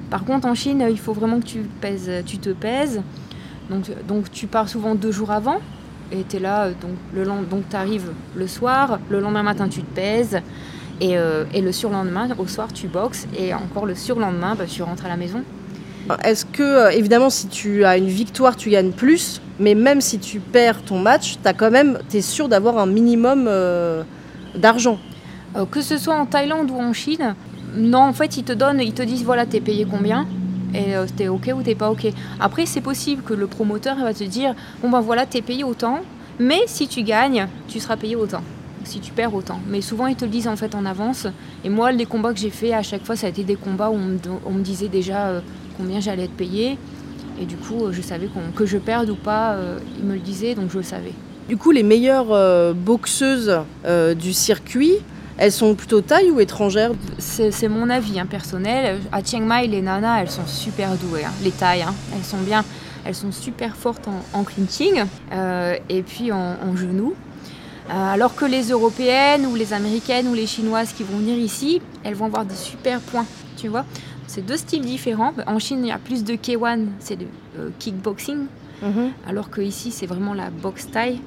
Par 0.09 0.23
contre, 0.23 0.47
en 0.47 0.55
Chine, 0.55 0.83
il 0.89 0.97
faut 0.97 1.13
vraiment 1.13 1.39
que 1.39 1.45
tu, 1.45 1.59
pèses, 1.81 2.09
tu 2.25 2.37
te 2.37 2.49
pèses. 2.49 3.01
Donc, 4.07 4.31
tu 4.31 4.47
pars 4.47 4.69
souvent 4.69 4.95
deux 4.95 5.11
jours 5.11 5.31
avant 5.31 5.59
et 6.11 6.23
tu 6.27 6.37
es 6.37 6.39
là, 6.39 6.69
donc, 6.69 6.91
le, 7.15 7.25
donc 7.25 7.67
tu 7.69 7.75
arrives 7.75 8.11
le 8.35 8.47
soir, 8.47 8.99
le 9.09 9.19
lendemain 9.19 9.43
matin, 9.43 9.67
tu 9.67 9.81
te 9.81 9.95
pèses. 9.95 10.39
Et, 11.01 11.17
euh, 11.17 11.43
et 11.53 11.61
le 11.61 11.71
surlendemain, 11.71 12.29
au 12.37 12.47
soir, 12.47 12.71
tu 12.73 12.87
boxes. 12.87 13.27
Et 13.37 13.53
encore 13.53 13.85
le 13.85 13.95
surlendemain, 13.95 14.55
bah, 14.55 14.65
tu 14.65 14.81
rentres 14.81 15.05
à 15.05 15.09
la 15.09 15.17
maison. 15.17 15.43
Est-ce 16.23 16.45
que, 16.45 16.63
euh, 16.63 16.89
évidemment, 16.89 17.29
si 17.29 17.47
tu 17.47 17.83
as 17.83 17.97
une 17.97 18.07
victoire, 18.07 18.55
tu 18.55 18.69
gagnes 18.69 18.91
plus, 18.91 19.41
mais 19.59 19.75
même 19.75 20.01
si 20.01 20.19
tu 20.19 20.39
perds 20.39 20.83
ton 20.83 20.99
match, 20.99 21.37
tu 21.43 21.53
quand 21.53 21.71
même, 21.71 21.99
es 22.13 22.21
sûr 22.21 22.49
d'avoir 22.49 22.77
un 22.77 22.85
minimum 22.85 23.45
euh, 23.47 24.03
d'argent 24.55 24.99
euh, 25.55 25.65
Que 25.65 25.81
ce 25.81 25.97
soit 25.97 26.15
en 26.15 26.25
Thaïlande 26.25 26.71
ou 26.71 26.79
en 26.79 26.93
Chine, 26.93 27.35
non, 27.75 27.99
en 27.99 28.13
fait, 28.13 28.37
ils 28.37 28.43
te 28.43 28.53
donnent, 28.53 28.79
ils 28.81 28.93
te 28.93 29.01
disent 29.01 29.23
voilà, 29.23 29.45
t'es 29.45 29.61
payé 29.61 29.85
combien 29.89 30.27
et 30.73 30.93
t'es 31.15 31.29
ok 31.29 31.51
ou 31.55 31.61
t'es 31.61 31.75
pas 31.75 31.89
ok. 31.89 32.07
Après, 32.39 32.65
c'est 32.65 32.81
possible 32.81 33.21
que 33.23 33.33
le 33.33 33.47
promoteur 33.47 33.95
va 33.97 34.13
te 34.13 34.25
dire 34.25 34.55
bon 34.81 34.89
ben 34.89 34.99
voilà, 34.99 35.25
t'es 35.25 35.41
payé 35.41 35.63
autant, 35.63 36.01
mais 36.39 36.63
si 36.67 36.87
tu 36.87 37.03
gagnes, 37.03 37.47
tu 37.67 37.79
seras 37.79 37.95
payé 37.95 38.15
autant. 38.15 38.41
Si 38.83 38.99
tu 38.99 39.11
perds 39.11 39.33
autant. 39.33 39.59
Mais 39.67 39.81
souvent, 39.81 40.07
ils 40.07 40.15
te 40.15 40.25
le 40.25 40.31
disent 40.31 40.47
en 40.47 40.55
fait 40.55 40.75
en 40.75 40.85
avance. 40.85 41.27
Et 41.63 41.69
moi, 41.69 41.91
les 41.91 42.05
combats 42.05 42.33
que 42.33 42.39
j'ai 42.39 42.49
fait 42.49 42.73
à 42.73 42.83
chaque 42.83 43.03
fois, 43.03 43.15
ça 43.15 43.27
a 43.27 43.29
été 43.29 43.43
des 43.43 43.55
combats 43.55 43.89
où 43.89 43.95
on 43.95 44.51
me, 44.51 44.61
disait 44.61 44.89
déjà 44.89 45.41
combien 45.77 45.99
j'allais 45.99 46.25
être 46.25 46.35
payé. 46.35 46.77
Et 47.39 47.45
du 47.45 47.57
coup, 47.57 47.91
je 47.91 48.01
savais 48.01 48.29
que 48.55 48.65
je 48.65 48.77
perde 48.77 49.09
ou 49.09 49.15
pas, 49.15 49.53
euh, 49.53 49.79
il 49.99 50.05
me 50.05 50.13
le 50.13 50.19
disait, 50.19 50.55
donc 50.55 50.71
je 50.71 50.77
le 50.77 50.83
savais. 50.83 51.11
Du 51.49 51.57
coup, 51.57 51.71
les 51.71 51.83
meilleures 51.83 52.31
euh, 52.31 52.73
boxeuses 52.73 53.59
euh, 53.85 54.13
du 54.15 54.33
circuit, 54.33 54.93
elles 55.37 55.51
sont 55.51 55.75
plutôt 55.75 56.01
thaï 56.01 56.31
ou 56.31 56.39
étrangères? 56.39 56.91
C'est 57.19 57.67
mon 57.67 57.89
avis 57.89 58.19
hein, 58.19 58.25
personnel. 58.25 58.99
À 59.11 59.21
Chiang 59.23 59.41
Mai, 59.41 59.67
les 59.67 59.81
nanas, 59.81 60.21
elles 60.21 60.29
sont 60.29 60.47
super 60.47 60.95
douées. 60.95 61.25
Hein. 61.25 61.33
Les 61.43 61.51
thaïs, 61.51 61.83
hein. 61.83 61.93
elles 62.15 62.23
sont 62.23 62.37
bien, 62.37 62.63
elles 63.03 63.15
sont 63.15 63.33
super 63.33 63.75
fortes 63.75 64.07
en, 64.33 64.43
clinching 64.43 65.03
et 65.89 66.03
puis 66.03 66.31
en, 66.31 66.55
en 66.63 66.75
genoux. 66.77 67.15
alors 67.89 68.33
que 68.33 68.45
les 68.45 68.69
européennes 68.69 69.45
ou 69.45 69.55
les 69.55 69.73
américaines 69.73 70.29
ou 70.29 70.33
les 70.33 70.47
chinoises 70.47 70.93
qui 70.93 71.03
vont 71.03 71.17
venir 71.17 71.37
ici, 71.37 71.81
elles 72.03 72.15
vont 72.15 72.25
avoir 72.25 72.45
des 72.45 72.55
super 72.55 73.01
points, 73.01 73.25
tu 73.57 73.67
vois. 73.67 73.85
C'est 74.27 74.45
deux 74.45 74.57
styles 74.57 74.81
différents. 74.81 75.33
En 75.47 75.59
Chine, 75.59 75.79
il 75.83 75.87
y 75.87 75.91
a 75.91 75.97
plus 75.97 76.23
de 76.23 76.33
K1, 76.33 76.85
c'est 76.99 77.15
de 77.15 77.25
euh, 77.59 77.69
kickboxing, 77.79 78.45
mhm. 78.81 79.11
alors 79.27 79.49
qu'ici, 79.51 79.91
c'est 79.91 80.05
vraiment 80.05 80.33
la 80.33 80.49
boxe 80.49 80.89
thaï. 80.89 81.19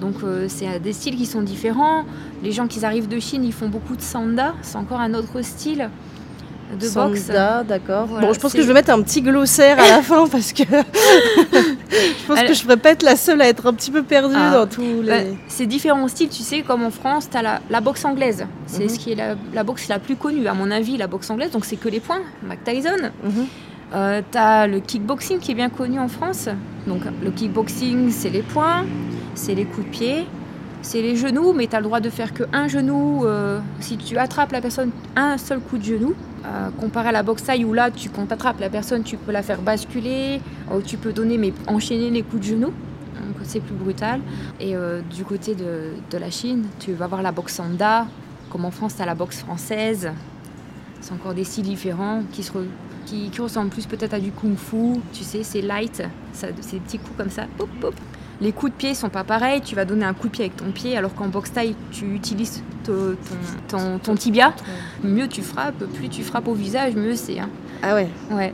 Donc, 0.00 0.16
euh, 0.22 0.46
c'est 0.48 0.80
des 0.80 0.92
styles 0.92 1.16
qui 1.16 1.26
sont 1.26 1.42
différents. 1.42 2.04
Les 2.42 2.52
gens 2.52 2.66
qui 2.66 2.84
arrivent 2.84 3.08
de 3.08 3.18
Chine, 3.20 3.44
ils 3.44 3.52
font 3.52 3.68
beaucoup 3.68 3.96
de 3.96 4.02
sanda, 4.02 4.54
c'est 4.62 4.76
encore 4.76 5.00
un 5.00 5.14
autre 5.14 5.42
style 5.42 5.88
de 6.74 6.88
boxe. 6.88 7.26
d'accord. 7.66 8.06
bon, 8.06 8.32
je 8.32 8.40
pense 8.40 8.52
que 8.52 8.62
je 8.62 8.66
vais 8.66 8.74
mettre 8.74 8.90
un 8.90 9.02
petit 9.02 9.22
glossaire 9.22 9.78
à 9.78 9.88
la 9.88 10.02
fin 10.02 10.26
parce 10.28 10.52
que 10.52 10.62
je 11.94 12.26
pense 12.26 12.40
que 12.40 12.54
je 12.54 12.62
pourrais 12.62 12.76
pas 12.76 12.90
être 12.90 13.02
la 13.02 13.16
seule 13.16 13.40
à 13.40 13.48
être 13.48 13.66
un 13.66 13.72
petit 13.72 13.90
peu 13.90 14.02
perdue 14.02 14.34
ah. 14.36 14.52
dans 14.52 14.66
tous 14.66 15.02
les. 15.02 15.08
Bah, 15.08 15.36
c'est 15.48 15.66
différents 15.66 16.08
styles, 16.08 16.28
tu 16.28 16.42
sais, 16.42 16.62
comme 16.62 16.84
en 16.84 16.90
France, 16.90 17.28
tu 17.30 17.36
as 17.36 17.42
la, 17.42 17.80
boxe 17.80 18.04
anglaise. 18.04 18.46
C'est 18.66 18.84
mhm. 18.84 18.88
ce 18.88 18.98
qui 18.98 19.12
est 19.12 19.36
la, 19.52 19.64
boxe 19.64 19.88
la 19.88 19.98
plus 19.98 20.16
connue, 20.16 20.46
à 20.46 20.54
mon 20.54 20.70
avis, 20.70 20.96
la 20.96 21.06
boxe 21.06 21.30
anglaise. 21.30 21.50
Donc 21.50 21.64
c'est 21.64 21.76
que 21.76 21.88
les 21.88 22.00
points, 22.00 22.22
Mac 22.42 22.64
Tyson. 22.64 23.10
Mhm. 23.22 23.46
Euh, 23.94 24.22
tu 24.30 24.38
as 24.38 24.66
le 24.66 24.80
kickboxing 24.80 25.38
qui 25.38 25.52
est 25.52 25.54
bien 25.54 25.68
connu 25.68 25.98
en 25.98 26.08
France. 26.08 26.48
Donc 26.86 27.02
le 27.22 27.30
kickboxing, 27.30 28.10
c'est 28.10 28.30
les 28.30 28.42
points, 28.42 28.84
c'est 29.34 29.54
les 29.54 29.64
coups 29.64 29.86
de 29.86 29.90
pied, 29.90 30.26
c'est 30.82 31.00
les 31.00 31.16
genoux, 31.16 31.52
mais 31.52 31.66
tu 31.66 31.76
as 31.76 31.80
le 31.80 31.84
droit 31.84 32.00
de 32.00 32.10
faire 32.10 32.32
qu'un 32.34 32.68
genou. 32.68 33.24
Euh, 33.24 33.58
si 33.80 33.96
tu 33.96 34.18
attrapes 34.18 34.52
la 34.52 34.60
personne, 34.60 34.90
un 35.16 35.38
seul 35.38 35.60
coup 35.60 35.78
de 35.78 35.84
genou. 35.84 36.14
Euh, 36.46 36.68
comparé 36.78 37.08
à 37.08 37.12
la 37.12 37.22
boxe 37.22 37.44
taille 37.44 37.64
où 37.64 37.72
là, 37.72 37.90
tu, 37.90 38.10
quand 38.10 38.26
tu 38.26 38.34
attrapes 38.34 38.60
la 38.60 38.68
personne, 38.68 39.02
tu 39.02 39.16
peux 39.16 39.32
la 39.32 39.42
faire 39.42 39.62
basculer, 39.62 40.40
ou 40.70 40.82
tu 40.82 40.98
peux 40.98 41.12
donner, 41.12 41.38
mais 41.38 41.54
enchaîner 41.66 42.10
les 42.10 42.22
coups 42.22 42.42
de 42.42 42.46
genoux. 42.48 42.72
Donc 43.14 43.36
c'est 43.44 43.60
plus 43.60 43.74
brutal. 43.74 44.20
Et 44.60 44.76
euh, 44.76 45.00
du 45.00 45.24
côté 45.24 45.54
de, 45.54 46.18
la 46.18 46.30
Chine, 46.30 46.66
tu 46.80 46.92
vas 46.92 47.06
voir 47.06 47.22
la 47.22 47.32
boxe 47.32 47.54
sanda. 47.54 48.06
Comme 48.50 48.66
en 48.66 48.70
France, 48.70 48.96
tu 48.96 49.02
as 49.02 49.06
la 49.06 49.14
boxe 49.14 49.40
française. 49.40 50.10
C'est 51.00 51.12
encore 51.12 51.34
des 51.34 51.44
styles 51.44 51.64
différents 51.64 52.22
qui, 52.30 52.42
se 52.42 53.42
ressemblent 53.42 53.70
plus 53.70 53.86
peut-être 53.86 54.14
à 54.14 54.20
du 54.20 54.30
kung-fu. 54.30 55.00
Tu 55.12 55.24
sais, 55.24 55.42
c'est 55.42 55.62
light. 55.62 56.02
C'est 56.32 56.52
des 56.52 56.80
petits 56.80 56.98
coups 56.98 57.16
comme 57.16 57.30
ça. 57.30 57.44
Les 58.40 58.52
coups 58.52 58.72
de 58.72 58.76
pied 58.76 58.94
sont 58.94 59.08
pas 59.08 59.24
pareils. 59.24 59.60
Tu 59.60 59.74
vas 59.74 59.84
donner 59.84 60.04
un 60.04 60.14
coup 60.14 60.28
de 60.28 60.32
pied 60.32 60.44
avec 60.44 60.56
ton 60.56 60.70
pied, 60.70 60.96
alors 60.96 61.14
qu'en 61.14 61.28
boxe 61.28 61.52
taille, 61.52 61.76
tu 61.92 62.14
utilises 62.14 62.62
ton, 63.68 63.98
ton, 63.98 64.14
tibia. 64.14 64.52
Mieux 65.02 65.28
tu 65.28 65.42
frappes, 65.42 65.84
plus 65.94 66.08
tu 66.08 66.22
frappes 66.22 66.48
au 66.48 66.54
visage, 66.54 66.94
mieux 66.94 67.16
c'est. 67.16 67.38
Hein. 67.38 67.48
Ah 67.82 67.94
ouais 67.94 68.08
Ouais. 68.30 68.52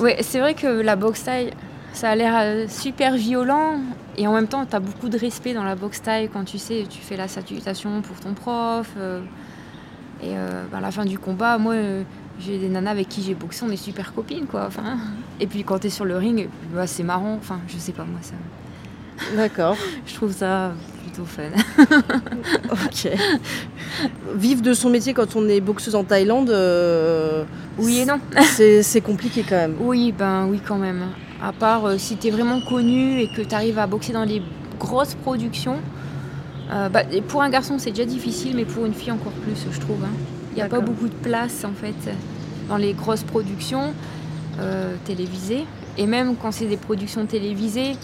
Ouais, 0.00 0.16
c'est 0.22 0.40
vrai 0.40 0.54
que 0.54 0.66
la 0.66 0.96
boxe 0.96 1.24
taille, 1.24 1.50
ça 1.92 2.10
a 2.10 2.14
l'air 2.14 2.34
euh, 2.36 2.66
super 2.68 3.14
violent. 3.16 3.80
Et 4.16 4.26
en 4.26 4.32
même 4.32 4.48
temps, 4.48 4.64
tu 4.64 4.74
as 4.74 4.80
beaucoup 4.80 5.08
de 5.08 5.18
respect 5.18 5.54
dans 5.54 5.64
la 5.64 5.74
boxe 5.74 6.02
taille 6.02 6.30
quand 6.32 6.44
tu 6.44 6.58
sais, 6.58 6.84
tu 6.88 7.00
fais 7.00 7.16
la 7.16 7.28
salutation 7.28 8.00
pour 8.00 8.18
ton 8.20 8.32
prof. 8.32 8.88
Euh, 8.96 9.20
et 10.22 10.36
euh, 10.36 10.64
bah, 10.70 10.78
à 10.78 10.80
la 10.80 10.90
fin 10.90 11.04
du 11.04 11.18
combat, 11.18 11.58
moi, 11.58 11.74
j'ai 12.38 12.58
des 12.58 12.68
nanas 12.68 12.92
avec 12.92 13.08
qui 13.08 13.22
j'ai 13.22 13.34
boxé, 13.34 13.64
on 13.68 13.70
est 13.70 13.76
super 13.76 14.14
copines, 14.14 14.46
quoi. 14.46 14.64
Enfin, 14.66 14.98
et 15.40 15.46
puis 15.46 15.64
quand 15.64 15.80
tu 15.80 15.88
es 15.88 15.90
sur 15.90 16.04
le 16.04 16.16
ring, 16.16 16.48
bah, 16.72 16.86
c'est 16.86 17.02
marrant. 17.02 17.34
Enfin, 17.34 17.60
je 17.68 17.76
sais 17.76 17.92
pas, 17.92 18.04
moi, 18.04 18.20
ça. 18.22 18.34
D'accord. 19.36 19.76
je 20.06 20.14
trouve 20.14 20.32
ça 20.32 20.72
plutôt 21.02 21.24
fun. 21.24 21.42
ok. 22.72 23.08
Vivre 24.36 24.62
de 24.62 24.74
son 24.74 24.90
métier 24.90 25.14
quand 25.14 25.36
on 25.36 25.48
est 25.48 25.60
boxeuse 25.60 25.94
en 25.94 26.04
Thaïlande. 26.04 26.50
Euh, 26.50 27.44
oui 27.78 27.98
et 28.00 28.04
non. 28.06 28.18
c'est 28.50 29.00
compliqué 29.00 29.44
quand 29.48 29.56
même. 29.56 29.76
Oui, 29.80 30.12
ben 30.16 30.46
oui, 30.48 30.60
quand 30.66 30.78
même. 30.78 31.02
À 31.42 31.52
part 31.52 31.84
euh, 31.86 31.98
si 31.98 32.16
tu 32.16 32.28
es 32.28 32.30
vraiment 32.30 32.60
connu 32.60 33.20
et 33.20 33.28
que 33.28 33.42
tu 33.42 33.54
arrives 33.54 33.78
à 33.78 33.86
boxer 33.86 34.12
dans 34.12 34.24
les 34.24 34.42
grosses 34.78 35.14
productions. 35.14 35.76
Euh, 36.72 36.88
bah, 36.88 37.02
pour 37.28 37.42
un 37.42 37.50
garçon, 37.50 37.78
c'est 37.78 37.90
déjà 37.90 38.06
difficile, 38.06 38.56
mais 38.56 38.64
pour 38.64 38.86
une 38.86 38.94
fille, 38.94 39.12
encore 39.12 39.32
plus, 39.32 39.66
je 39.70 39.78
trouve. 39.80 40.02
hein. 40.04 40.08
Il 40.52 40.56
n'y 40.56 40.62
a 40.62 40.68
pas 40.68 40.80
beaucoup 40.80 41.08
de 41.08 41.14
place, 41.14 41.64
en 41.64 41.72
fait, 41.72 41.94
dans 42.68 42.76
les 42.76 42.92
grosses 42.92 43.24
productions 43.24 43.92
télévisées. 45.04 45.64
Et 45.98 46.06
même 46.06 46.36
quand 46.40 46.52
c'est 46.52 46.66
des 46.66 46.76
productions 46.76 47.26
télévisées, 47.26 47.96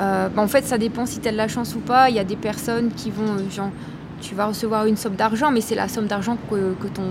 euh, 0.00 0.28
bah, 0.28 0.42
en 0.42 0.48
fait, 0.48 0.64
ça 0.64 0.78
dépend 0.78 1.06
si 1.06 1.20
tu 1.20 1.28
as 1.28 1.32
de 1.32 1.36
la 1.36 1.48
chance 1.48 1.74
ou 1.74 1.80
pas. 1.80 2.08
Il 2.10 2.16
y 2.16 2.18
a 2.18 2.24
des 2.24 2.36
personnes 2.36 2.90
qui 2.92 3.10
vont, 3.10 3.34
euh, 3.34 3.50
genre, 3.50 3.70
tu 4.20 4.34
vas 4.34 4.46
recevoir 4.46 4.86
une 4.86 4.96
somme 4.96 5.14
d'argent, 5.14 5.50
mais 5.50 5.60
c'est 5.60 5.74
la 5.74 5.88
somme 5.88 6.06
d'argent 6.06 6.36
que, 6.50 6.74
que 6.74 6.88
ton 6.88 7.02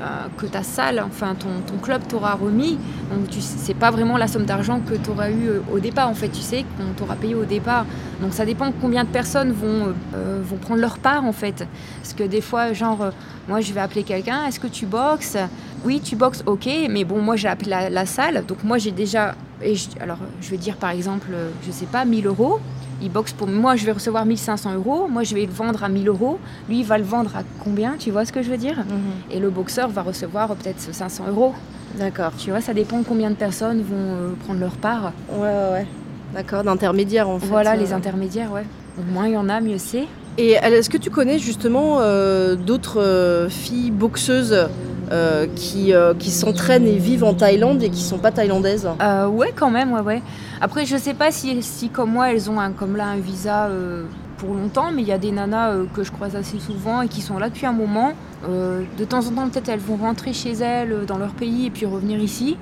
euh, 0.00 0.26
que 0.36 0.46
ta 0.46 0.64
salle, 0.64 1.00
enfin 1.06 1.36
ton, 1.36 1.78
club 1.78 2.02
t'aura 2.08 2.34
remis. 2.34 2.78
Donc 3.12 3.28
tu 3.30 3.40
c'est 3.40 3.74
pas 3.74 3.92
vraiment 3.92 4.16
la 4.16 4.26
somme 4.26 4.44
d'argent 4.44 4.80
que 4.80 4.94
tu 4.94 5.10
auras 5.10 5.30
eu 5.30 5.48
euh, 5.48 5.60
au 5.72 5.78
départ. 5.78 6.08
En 6.08 6.14
fait, 6.14 6.28
tu 6.28 6.40
sais 6.40 6.64
qu'on 6.76 6.92
t'aura 6.94 7.14
payé 7.14 7.34
au 7.36 7.44
départ. 7.44 7.86
Donc 8.20 8.32
ça 8.32 8.44
dépend 8.44 8.72
combien 8.80 9.04
de 9.04 9.08
personnes 9.08 9.52
vont, 9.52 9.94
euh, 10.14 10.40
vont 10.42 10.56
prendre 10.56 10.80
leur 10.80 10.98
part 10.98 11.24
en 11.24 11.32
fait. 11.32 11.66
Parce 12.02 12.12
que 12.12 12.24
des 12.24 12.40
fois, 12.40 12.72
genre, 12.72 13.10
moi 13.48 13.60
je 13.60 13.72
vais 13.72 13.80
appeler 13.80 14.02
quelqu'un, 14.02 14.46
est-ce 14.46 14.58
que 14.58 14.66
tu 14.66 14.86
boxes? 14.86 15.36
Oui, 15.84 16.00
tu 16.02 16.16
boxes, 16.16 16.42
ok, 16.46 16.68
mais 16.90 17.04
bon, 17.04 17.20
moi 17.20 17.36
j'ai 17.36 17.48
appelé 17.48 17.70
la, 17.90 18.06
salle, 18.06 18.44
donc 18.46 18.64
moi 18.64 18.78
j'ai 18.78 18.90
déjà. 18.90 19.34
Et 19.62 19.74
alors 20.00 20.18
je 20.40 20.50
vais 20.50 20.56
dire 20.56 20.76
par 20.76 20.90
exemple, 20.90 21.28
je 21.64 21.70
sais 21.70 21.86
pas, 21.86 22.04
1000 22.04 22.26
euros. 22.26 22.58
Il 23.04 23.10
boxe 23.10 23.32
pour 23.32 23.46
moi, 23.46 23.76
je 23.76 23.84
vais 23.84 23.92
recevoir 23.92 24.24
1500 24.24 24.74
euros. 24.74 25.08
Moi, 25.08 25.24
je 25.24 25.34
vais 25.34 25.44
le 25.44 25.52
vendre 25.52 25.84
à 25.84 25.90
1000 25.90 26.08
euros. 26.08 26.38
Lui, 26.68 26.80
il 26.80 26.86
va 26.86 26.96
le 26.96 27.04
vendre 27.04 27.36
à 27.36 27.42
combien 27.62 27.96
Tu 27.98 28.10
vois 28.10 28.24
ce 28.24 28.32
que 28.32 28.42
je 28.42 28.50
veux 28.50 28.56
dire? 28.56 28.82
Et 29.30 29.38
le 29.38 29.50
boxeur 29.50 29.90
va 29.90 30.00
recevoir 30.02 30.54
peut-être 30.56 30.80
500 30.80 31.26
euros. 31.28 31.52
D'accord. 31.98 32.32
Tu 32.38 32.50
vois, 32.50 32.62
ça 32.62 32.72
dépend 32.72 33.02
combien 33.02 33.30
de 33.30 33.36
personnes 33.36 33.82
vont 33.82 33.94
euh, 33.94 34.30
prendre 34.44 34.58
leur 34.58 34.72
part. 34.72 35.12
Ouais, 35.30 35.42
ouais, 35.42 35.72
ouais. 35.72 35.86
D'accord, 36.34 36.64
d'intermédiaire 36.64 37.28
en 37.28 37.38
fait. 37.38 37.46
Voilà, 37.46 37.74
euh. 37.74 37.76
les 37.76 37.92
intermédiaires, 37.92 38.50
ouais. 38.50 38.64
Donc, 38.96 39.06
moins 39.12 39.28
il 39.28 39.34
y 39.34 39.36
en 39.36 39.48
a, 39.48 39.60
mieux 39.60 39.78
c'est. 39.78 40.06
Et 40.36 40.52
est-ce 40.52 40.90
que 40.90 40.96
tu 40.96 41.10
connais 41.10 41.38
justement 41.38 41.98
euh, 42.00 42.56
d'autres 42.56 43.00
euh, 43.00 43.48
filles 43.48 43.92
boxeuses 43.92 44.68
euh, 45.12 45.46
qui, 45.54 45.92
euh, 45.92 46.14
qui 46.14 46.30
s'entraînent 46.30 46.86
et 46.86 46.96
vivent 46.98 47.24
en 47.24 47.34
Thaïlande 47.34 47.82
et 47.82 47.90
qui 47.90 48.02
sont 48.02 48.18
pas 48.18 48.30
thaïlandaises 48.32 48.88
Euh, 49.00 49.26
ouais, 49.28 49.52
quand 49.54 49.70
même, 49.70 49.92
ouais, 49.92 50.00
ouais. 50.00 50.22
Après, 50.60 50.86
je 50.86 50.96
sais 50.96 51.14
pas 51.14 51.30
si, 51.30 51.62
si 51.62 51.88
comme 51.88 52.10
moi, 52.12 52.32
elles 52.32 52.50
ont 52.50 52.58
un, 52.60 52.72
comme 52.72 52.96
là 52.96 53.06
un 53.06 53.16
visa 53.18 53.66
euh, 53.66 54.04
pour 54.38 54.54
longtemps, 54.54 54.90
mais 54.94 55.02
il 55.02 55.08
y 55.08 55.12
a 55.12 55.18
des 55.18 55.32
nanas 55.32 55.72
que 55.94 56.02
je 56.04 56.10
croise 56.10 56.36
assez 56.36 56.58
souvent 56.58 57.02
et 57.02 57.08
qui 57.08 57.20
sont 57.22 57.38
là 57.38 57.48
depuis 57.48 57.66
un 57.66 57.72
moment. 57.72 58.12
De 58.46 59.04
temps 59.06 59.26
en 59.26 59.30
temps, 59.30 59.48
peut-être 59.48 59.70
elles 59.70 59.78
vont 59.80 59.96
rentrer 59.96 60.34
chez 60.34 60.52
elles 60.52 61.06
dans 61.06 61.16
leur 61.16 61.30
pays 61.30 61.66
et 61.66 61.70
puis 61.70 61.86
revenir 61.86 62.18
ici. 62.18 62.58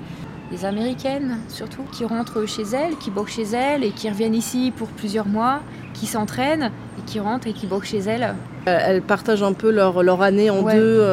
Les 0.51 0.63
américaines, 0.65 1.39
surtout, 1.49 1.81
qui 1.91 2.05
rentrent 2.05 2.45
chez 2.47 2.61
elles, 2.61 2.95
qui 2.99 3.09
boxent 3.11 3.33
chez 3.33 3.47
elles 3.53 3.83
et 3.83 3.89
qui 3.89 4.07
reviennent 4.09 4.35
ici 4.35 4.71
pour 4.75 4.87
plusieurs 4.89 5.25
mois, 5.25 5.59
qui 5.93 6.05
s'entraînent 6.05 6.71
et 6.99 7.01
qui 7.05 7.19
rentrent 7.19 7.47
et 7.47 7.53
qui 7.53 7.65
boxent 7.65 7.89
chez 7.89 7.99
elles. 7.99 8.33
Elles 8.65 9.01
partagent 9.01 9.43
un 9.43 9.51
peu 9.53 9.71
leur, 9.71 10.03
leur 10.03 10.21
année 10.21 10.49
en 10.49 10.61
Ouais. 10.61 10.75
deux. 10.75 11.03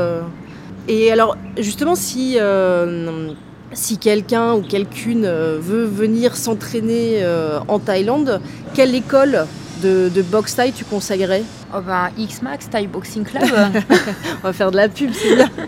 Et 0.88 1.12
alors, 1.12 1.36
justement, 1.58 1.94
si, 1.94 2.36
euh, 2.38 3.32
si 3.72 3.98
quelqu'un 3.98 4.54
ou 4.54 4.62
quelqu'une 4.62 5.24
euh, 5.24 5.58
veut 5.60 5.84
venir 5.84 6.36
s'entraîner 6.36 7.22
euh, 7.22 7.60
en 7.68 7.78
Thaïlande, 7.78 8.40
quelle 8.74 8.94
école 8.94 9.46
de, 9.82 10.10
de 10.14 10.22
boxe 10.22 10.56
thaï 10.56 10.72
tu 10.72 10.84
conseillerais? 10.84 11.42
Oh 11.74 11.80
ben, 11.80 12.10
X-Max, 12.18 12.68
Thai 12.68 12.86
Boxing 12.86 13.24
Club. 13.24 13.44
On 14.42 14.46
va 14.48 14.52
faire 14.52 14.70
de 14.70 14.76
la 14.76 14.88
pub, 14.88 15.10
c'est 15.12 15.36
bien. 15.36 15.50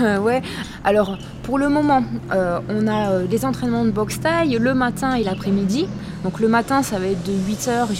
Euh, 0.00 0.18
ouais. 0.18 0.42
Alors, 0.82 1.16
pour 1.44 1.56
le 1.56 1.68
moment, 1.68 2.02
on 2.32 2.88
a 2.88 3.20
des 3.20 3.44
entraînements 3.44 3.84
de 3.84 3.90
boxe 3.90 4.18
taille 4.18 4.58
le 4.60 4.74
matin 4.74 5.14
et 5.14 5.22
l'après-midi. 5.22 5.86
Donc, 6.24 6.40
le 6.40 6.48
matin, 6.48 6.82
ça 6.82 6.98
va 6.98 7.06
être 7.06 7.22
de 7.22 7.32
8h, 7.32 7.94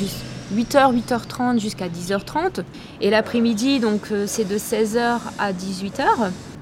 8h, 0.54 0.94
8h30 0.94 1.58
jusqu'à 1.60 1.88
10h30. 1.88 2.62
Et 3.00 3.10
l'après-midi, 3.10 3.80
donc, 3.80 4.08
euh, 4.12 4.24
c'est 4.26 4.46
de 4.48 4.56
16h 4.56 5.18
à 5.38 5.52
18h. 5.52 6.04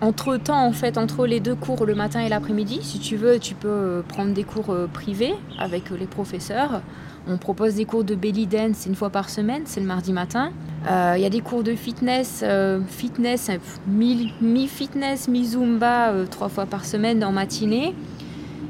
Entre 0.01 0.37
temps, 0.37 0.65
en 0.67 0.73
fait, 0.73 0.99
entre 0.99 1.27
les 1.27 1.41
deux 1.41 1.55
cours, 1.55 1.87
le 1.87 1.95
matin 1.95 2.21
et 2.21 2.29
l'après-midi, 2.29 2.81
si 2.83 2.99
tu 2.99 3.17
veux, 3.17 3.39
tu 3.39 3.55
peux 3.55 3.69
euh, 3.69 4.03
prendre 4.07 4.35
des 4.35 4.45
cours 4.45 4.71
euh, 4.71 4.89
privés 4.93 5.35
avec 5.59 5.91
les 5.91 6.07
professeurs. 6.07 6.83
On 7.29 7.39
propose 7.39 7.75
des 7.75 7.85
cours 7.87 8.05
de 8.05 8.15
belly 8.15 8.47
dance 8.47 8.87
une 8.87 8.95
fois 8.95 9.11
par 9.11 9.31
semaine, 9.31 9.63
c'est 9.65 9.81
le 9.81 9.87
mardi 9.87 10.13
matin. 10.13 10.53
Il 10.89 11.21
y 11.21 11.25
a 11.25 11.31
des 11.31 11.41
cours 11.41 11.65
de 11.65 11.75
fitness, 11.75 12.45
fitness, 12.87 13.51
mi- 13.89 14.33
mi-fitness, 14.41 15.27
mi-zumba, 15.27 16.13
trois 16.31 16.49
fois 16.49 16.67
par 16.67 16.85
semaine 16.85 17.25
en 17.25 17.33
matinée. 17.33 17.97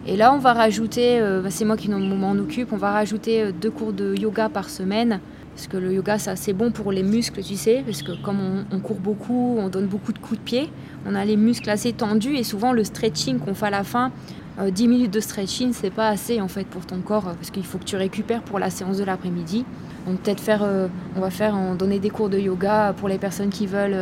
Et 0.08 0.16
là, 0.16 0.32
on 0.32 0.38
va 0.38 0.52
rajouter, 0.52 1.20
euh, 1.20 1.42
bah, 1.42 1.50
c'est 1.50 1.64
moi 1.64 1.76
qui 1.76 1.90
m'en 1.90 2.32
occupe, 2.38 2.72
on 2.72 2.76
va 2.76 2.92
rajouter 2.92 3.42
euh, 3.42 3.52
deux 3.52 3.72
cours 3.72 3.92
de 3.92 4.14
yoga 4.14 4.48
par 4.48 4.70
semaine. 4.70 5.20
Parce 5.56 5.66
que 5.66 5.78
le 5.78 5.92
yoga, 5.92 6.18
c'est 6.18 6.30
assez 6.30 6.52
bon 6.52 6.70
pour 6.70 6.92
les 6.92 7.02
muscles, 7.02 7.42
tu 7.42 7.56
sais, 7.56 7.82
parce 7.84 8.02
que 8.02 8.12
comme 8.22 8.38
on, 8.70 8.78
court 8.78 9.00
beaucoup, 9.00 9.56
on 9.58 9.68
donne 9.70 9.86
beaucoup 9.86 10.12
de 10.12 10.18
coups 10.18 10.38
de 10.38 10.44
pied, 10.44 10.70
on 11.06 11.14
a 11.14 11.24
les 11.24 11.36
muscles 11.36 11.70
assez 11.70 11.94
tendus 11.94 12.36
et 12.36 12.44
souvent 12.44 12.72
le 12.72 12.84
stretching 12.84 13.38
qu'on 13.38 13.54
fait 13.54 13.66
à 13.66 13.70
la 13.70 13.82
fin, 13.82 14.12
euh, 14.60 14.70
10 14.70 14.86
minutes 14.86 15.14
de 15.14 15.20
stretching, 15.20 15.72
c'est 15.72 15.90
pas 15.90 16.08
assez 16.08 16.42
en 16.42 16.48
fait 16.48 16.66
pour 16.66 16.84
ton 16.84 17.00
corps, 17.00 17.22
parce 17.22 17.50
qu'il 17.50 17.64
faut 17.64 17.78
que 17.78 17.84
tu 17.84 17.96
récupères 17.96 18.42
pour 18.42 18.58
la 18.58 18.68
séance 18.68 18.98
de 18.98 19.04
l'après-midi. 19.04 19.64
Donc 20.06 20.20
peut-être 20.20 20.40
faire, 20.40 20.62
euh, 20.62 20.88
on 21.16 21.20
va 21.20 21.30
faire, 21.30 21.56
donner 21.74 22.00
des 22.00 22.10
cours 22.10 22.28
de 22.28 22.38
yoga 22.38 22.94
pour 22.94 23.08
les 23.08 23.18
personnes 23.18 23.48
qui 23.48 23.66
veulent 23.66 23.96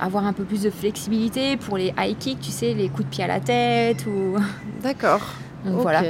avoir 0.00 0.26
un 0.26 0.32
peu 0.32 0.44
plus 0.44 0.62
de 0.62 0.70
flexibilité, 0.70 1.56
pour 1.56 1.76
les 1.76 1.92
high 1.98 2.16
kicks, 2.18 2.40
tu 2.40 2.50
sais, 2.50 2.74
les 2.74 2.88
coups 2.88 3.04
de 3.04 3.10
pied 3.10 3.24
à 3.24 3.28
la 3.28 3.40
tête 3.40 4.06
ou 4.06 4.36
D'accord. 4.82 5.20
voilà. 5.64 6.02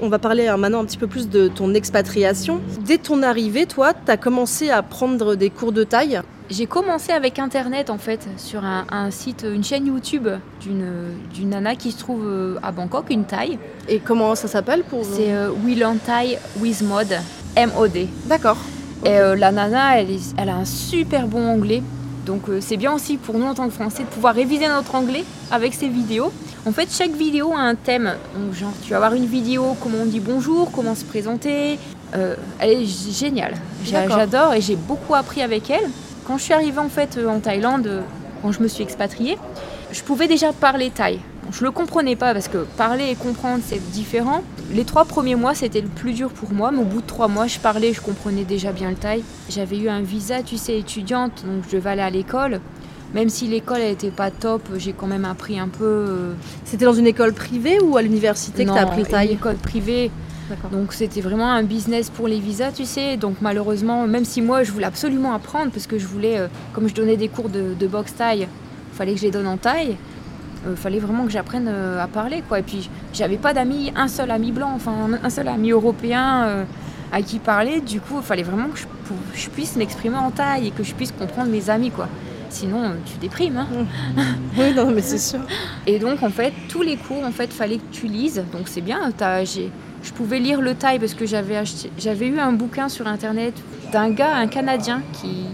On 0.00 0.08
va 0.08 0.18
parler 0.18 0.48
euh, 0.48 0.56
maintenant 0.56 0.80
un 0.80 0.84
petit 0.84 0.98
peu 0.98 1.06
plus 1.06 1.28
de 1.28 1.48
ton 1.48 1.74
expatriation. 1.74 2.60
Dès 2.84 2.98
ton 2.98 3.22
arrivée, 3.22 3.66
toi, 3.66 3.92
tu 3.94 4.10
as 4.10 4.16
commencé 4.16 4.70
à 4.70 4.82
prendre 4.82 5.34
des 5.34 5.50
cours 5.50 5.72
de 5.72 5.84
taille? 5.84 6.20
J'ai 6.50 6.66
commencé 6.66 7.10
avec 7.10 7.38
internet 7.38 7.88
en 7.88 7.96
fait 7.96 8.28
sur 8.36 8.64
un, 8.64 8.84
un 8.90 9.10
site, 9.10 9.46
une 9.50 9.64
chaîne 9.64 9.86
YouTube 9.86 10.28
d'une 10.60 11.14
d'une 11.32 11.48
nana 11.48 11.74
qui 11.74 11.90
se 11.90 11.98
trouve 11.98 12.26
euh, 12.26 12.56
à 12.62 12.70
Bangkok, 12.70 13.06
une 13.08 13.24
Thaï. 13.24 13.58
Et 13.88 13.98
comment 13.98 14.34
ça 14.34 14.46
s'appelle 14.46 14.84
pour 14.84 15.06
C'est 15.06 15.32
euh, 15.32 15.48
We 15.64 15.74
Learn 15.74 15.96
Thai 15.98 16.36
with 16.60 16.82
Mod, 16.82 17.08
M-O-D. 17.56 18.08
D'accord. 18.26 18.58
Et 19.06 19.08
euh, 19.18 19.36
la 19.36 19.52
nana, 19.52 19.98
elle, 20.00 20.08
elle 20.36 20.48
a 20.50 20.56
un 20.56 20.66
super 20.66 21.26
bon 21.28 21.46
anglais. 21.48 21.82
Donc 22.24 22.48
euh, 22.48 22.58
c'est 22.60 22.76
bien 22.76 22.92
aussi 22.92 23.16
pour 23.16 23.38
nous 23.38 23.46
en 23.46 23.54
tant 23.54 23.66
que 23.66 23.74
Français 23.74 24.02
de 24.02 24.08
pouvoir 24.08 24.34
réviser 24.34 24.68
notre 24.68 24.94
anglais 24.94 25.24
avec 25.50 25.74
ses 25.74 25.88
vidéos. 25.88 26.32
En 26.66 26.72
fait, 26.72 26.88
chaque 26.90 27.12
vidéo 27.12 27.52
a 27.52 27.60
un 27.60 27.74
thème. 27.74 28.14
Donc, 28.36 28.54
genre, 28.54 28.72
tu 28.82 28.90
vas 28.90 28.96
avoir 28.96 29.14
une 29.14 29.26
vidéo 29.26 29.76
comment 29.82 29.98
on 30.02 30.06
dit 30.06 30.20
bonjour, 30.20 30.72
comment 30.72 30.94
se 30.94 31.04
présenter. 31.04 31.78
Euh, 32.14 32.36
elle 32.58 32.70
est 32.70 32.84
géniale. 32.86 33.54
J'adore 33.84 34.54
et 34.54 34.60
j'ai 34.60 34.76
beaucoup 34.76 35.14
appris 35.14 35.42
avec 35.42 35.68
elle. 35.70 35.90
Quand 36.26 36.38
je 36.38 36.44
suis 36.44 36.54
arrivée 36.54 36.78
en 36.78 36.88
fait 36.88 37.18
euh, 37.18 37.28
en 37.28 37.40
Thaïlande, 37.40 38.02
quand 38.40 38.52
je 38.52 38.60
me 38.60 38.68
suis 38.68 38.82
expatriée, 38.82 39.36
je 39.92 40.02
pouvais 40.02 40.28
déjà 40.28 40.52
parler 40.52 40.90
thaï. 40.90 41.20
Je 41.52 41.62
le 41.64 41.70
comprenais 41.70 42.16
pas 42.16 42.32
parce 42.32 42.48
que 42.48 42.58
parler 42.76 43.10
et 43.10 43.14
comprendre 43.14 43.62
c'est 43.64 43.78
différent. 43.92 44.42
Les 44.72 44.84
trois 44.84 45.04
premiers 45.04 45.36
mois 45.36 45.54
c'était 45.54 45.80
le 45.80 45.88
plus 45.88 46.12
dur 46.12 46.30
pour 46.30 46.52
moi, 46.52 46.70
mais 46.72 46.78
au 46.80 46.84
bout 46.84 47.00
de 47.00 47.06
trois 47.06 47.28
mois 47.28 47.46
je 47.46 47.58
parlais, 47.58 47.92
je 47.92 48.00
comprenais 48.00 48.44
déjà 48.44 48.72
bien 48.72 48.90
le 48.90 48.96
thaï. 48.96 49.22
J'avais 49.50 49.78
eu 49.78 49.88
un 49.88 50.00
visa, 50.00 50.42
tu 50.42 50.56
sais, 50.56 50.78
étudiante, 50.78 51.44
donc 51.46 51.64
je 51.70 51.76
devais 51.76 51.90
aller 51.90 52.02
à 52.02 52.10
l'école. 52.10 52.60
Même 53.14 53.28
si 53.28 53.46
l'école 53.46 53.78
elle 53.80 53.92
était 53.92 54.10
pas 54.10 54.32
top, 54.32 54.62
j'ai 54.76 54.92
quand 54.92 55.06
même 55.06 55.24
appris 55.24 55.58
un 55.60 55.68
peu. 55.68 55.84
euh, 55.84 56.32
C'était 56.64 56.84
dans 56.86 56.94
une 56.94 57.06
école 57.06 57.32
privée 57.32 57.78
ou 57.80 57.96
à 57.96 58.02
l'université 58.02 58.64
que 58.64 58.70
tu 58.72 58.76
as 58.76 58.82
appris 58.82 59.02
le 59.02 59.06
une 59.06 59.10
taille 59.12 59.32
école 59.32 59.56
privée. 59.56 60.10
Donc 60.72 60.92
c'était 60.92 61.20
vraiment 61.20 61.50
un 61.52 61.62
business 61.62 62.10
pour 62.10 62.26
les 62.26 62.40
visas, 62.40 62.72
tu 62.72 62.84
sais. 62.84 63.16
Donc 63.16 63.36
malheureusement, 63.40 64.06
même 64.08 64.24
si 64.24 64.42
moi 64.42 64.64
je 64.64 64.72
voulais 64.72 64.84
absolument 64.86 65.32
apprendre, 65.32 65.70
parce 65.70 65.86
que 65.86 65.98
je 65.98 66.06
voulais, 66.06 66.38
euh, 66.38 66.48
comme 66.72 66.88
je 66.88 66.94
donnais 66.94 67.16
des 67.16 67.28
cours 67.28 67.48
de, 67.48 67.74
de 67.78 67.86
boxe 67.86 68.14
taille, 68.14 68.48
fallait 68.92 69.12
que 69.14 69.20
je 69.20 69.24
les 69.26 69.30
donne 69.30 69.46
en 69.46 69.56
taille. 69.56 69.96
Il 70.68 70.76
fallait 70.76 70.98
vraiment 70.98 71.24
que 71.24 71.30
j'apprenne 71.30 71.66
euh, 71.68 72.02
à 72.02 72.06
parler, 72.06 72.42
quoi. 72.48 72.58
Et 72.60 72.62
puis 72.62 72.88
j'avais 73.12 73.36
pas 73.36 73.52
d'amis, 73.54 73.92
un 73.96 74.08
seul 74.08 74.30
ami 74.30 74.52
blanc, 74.52 74.72
enfin 74.74 74.92
un 75.22 75.30
seul 75.30 75.48
ami 75.48 75.70
européen 75.70 76.44
euh, 76.44 76.64
à 77.12 77.22
qui 77.22 77.38
parler. 77.38 77.80
Du 77.80 78.00
coup, 78.00 78.16
il 78.18 78.22
fallait 78.24 78.42
vraiment 78.42 78.68
que 78.68 78.78
je, 78.78 78.84
je 79.34 79.48
puisse 79.50 79.76
m'exprimer 79.76 80.16
en 80.16 80.30
taille 80.30 80.68
et 80.68 80.70
que 80.70 80.82
je 80.82 80.94
puisse 80.94 81.12
comprendre 81.12 81.50
mes 81.50 81.70
amis, 81.70 81.90
quoi. 81.90 82.08
Sinon, 82.50 82.82
euh, 82.84 82.88
tu 83.04 83.18
déprimes. 83.18 83.56
Hein. 83.56 83.66
Oui, 84.58 84.72
non, 84.74 84.90
mais 84.90 85.02
c'est 85.02 85.18
sûr. 85.18 85.40
Et 85.86 85.98
donc 85.98 86.22
en 86.22 86.30
fait, 86.30 86.52
tous 86.68 86.82
les 86.82 86.96
cours, 86.96 87.24
en 87.24 87.32
fait, 87.32 87.52
fallait 87.52 87.78
que 87.78 87.90
tu 87.92 88.06
lises. 88.06 88.42
Donc 88.52 88.68
c'est 88.68 88.80
bien. 88.80 89.10
t'as- 89.16 89.44
j'ai- 89.44 89.70
je 90.04 90.12
pouvais 90.12 90.38
lire 90.38 90.60
le 90.60 90.74
thaï 90.74 90.98
parce 90.98 91.14
que 91.14 91.26
j'avais 91.26 91.56
acheté, 91.56 91.90
j'avais 91.98 92.28
eu 92.28 92.38
un 92.38 92.52
bouquin 92.52 92.88
sur 92.88 93.06
internet 93.06 93.54
d'un 93.90 94.10
gars, 94.10 94.36
un 94.36 94.46
Canadien, 94.46 95.02
qui, 95.12 95.46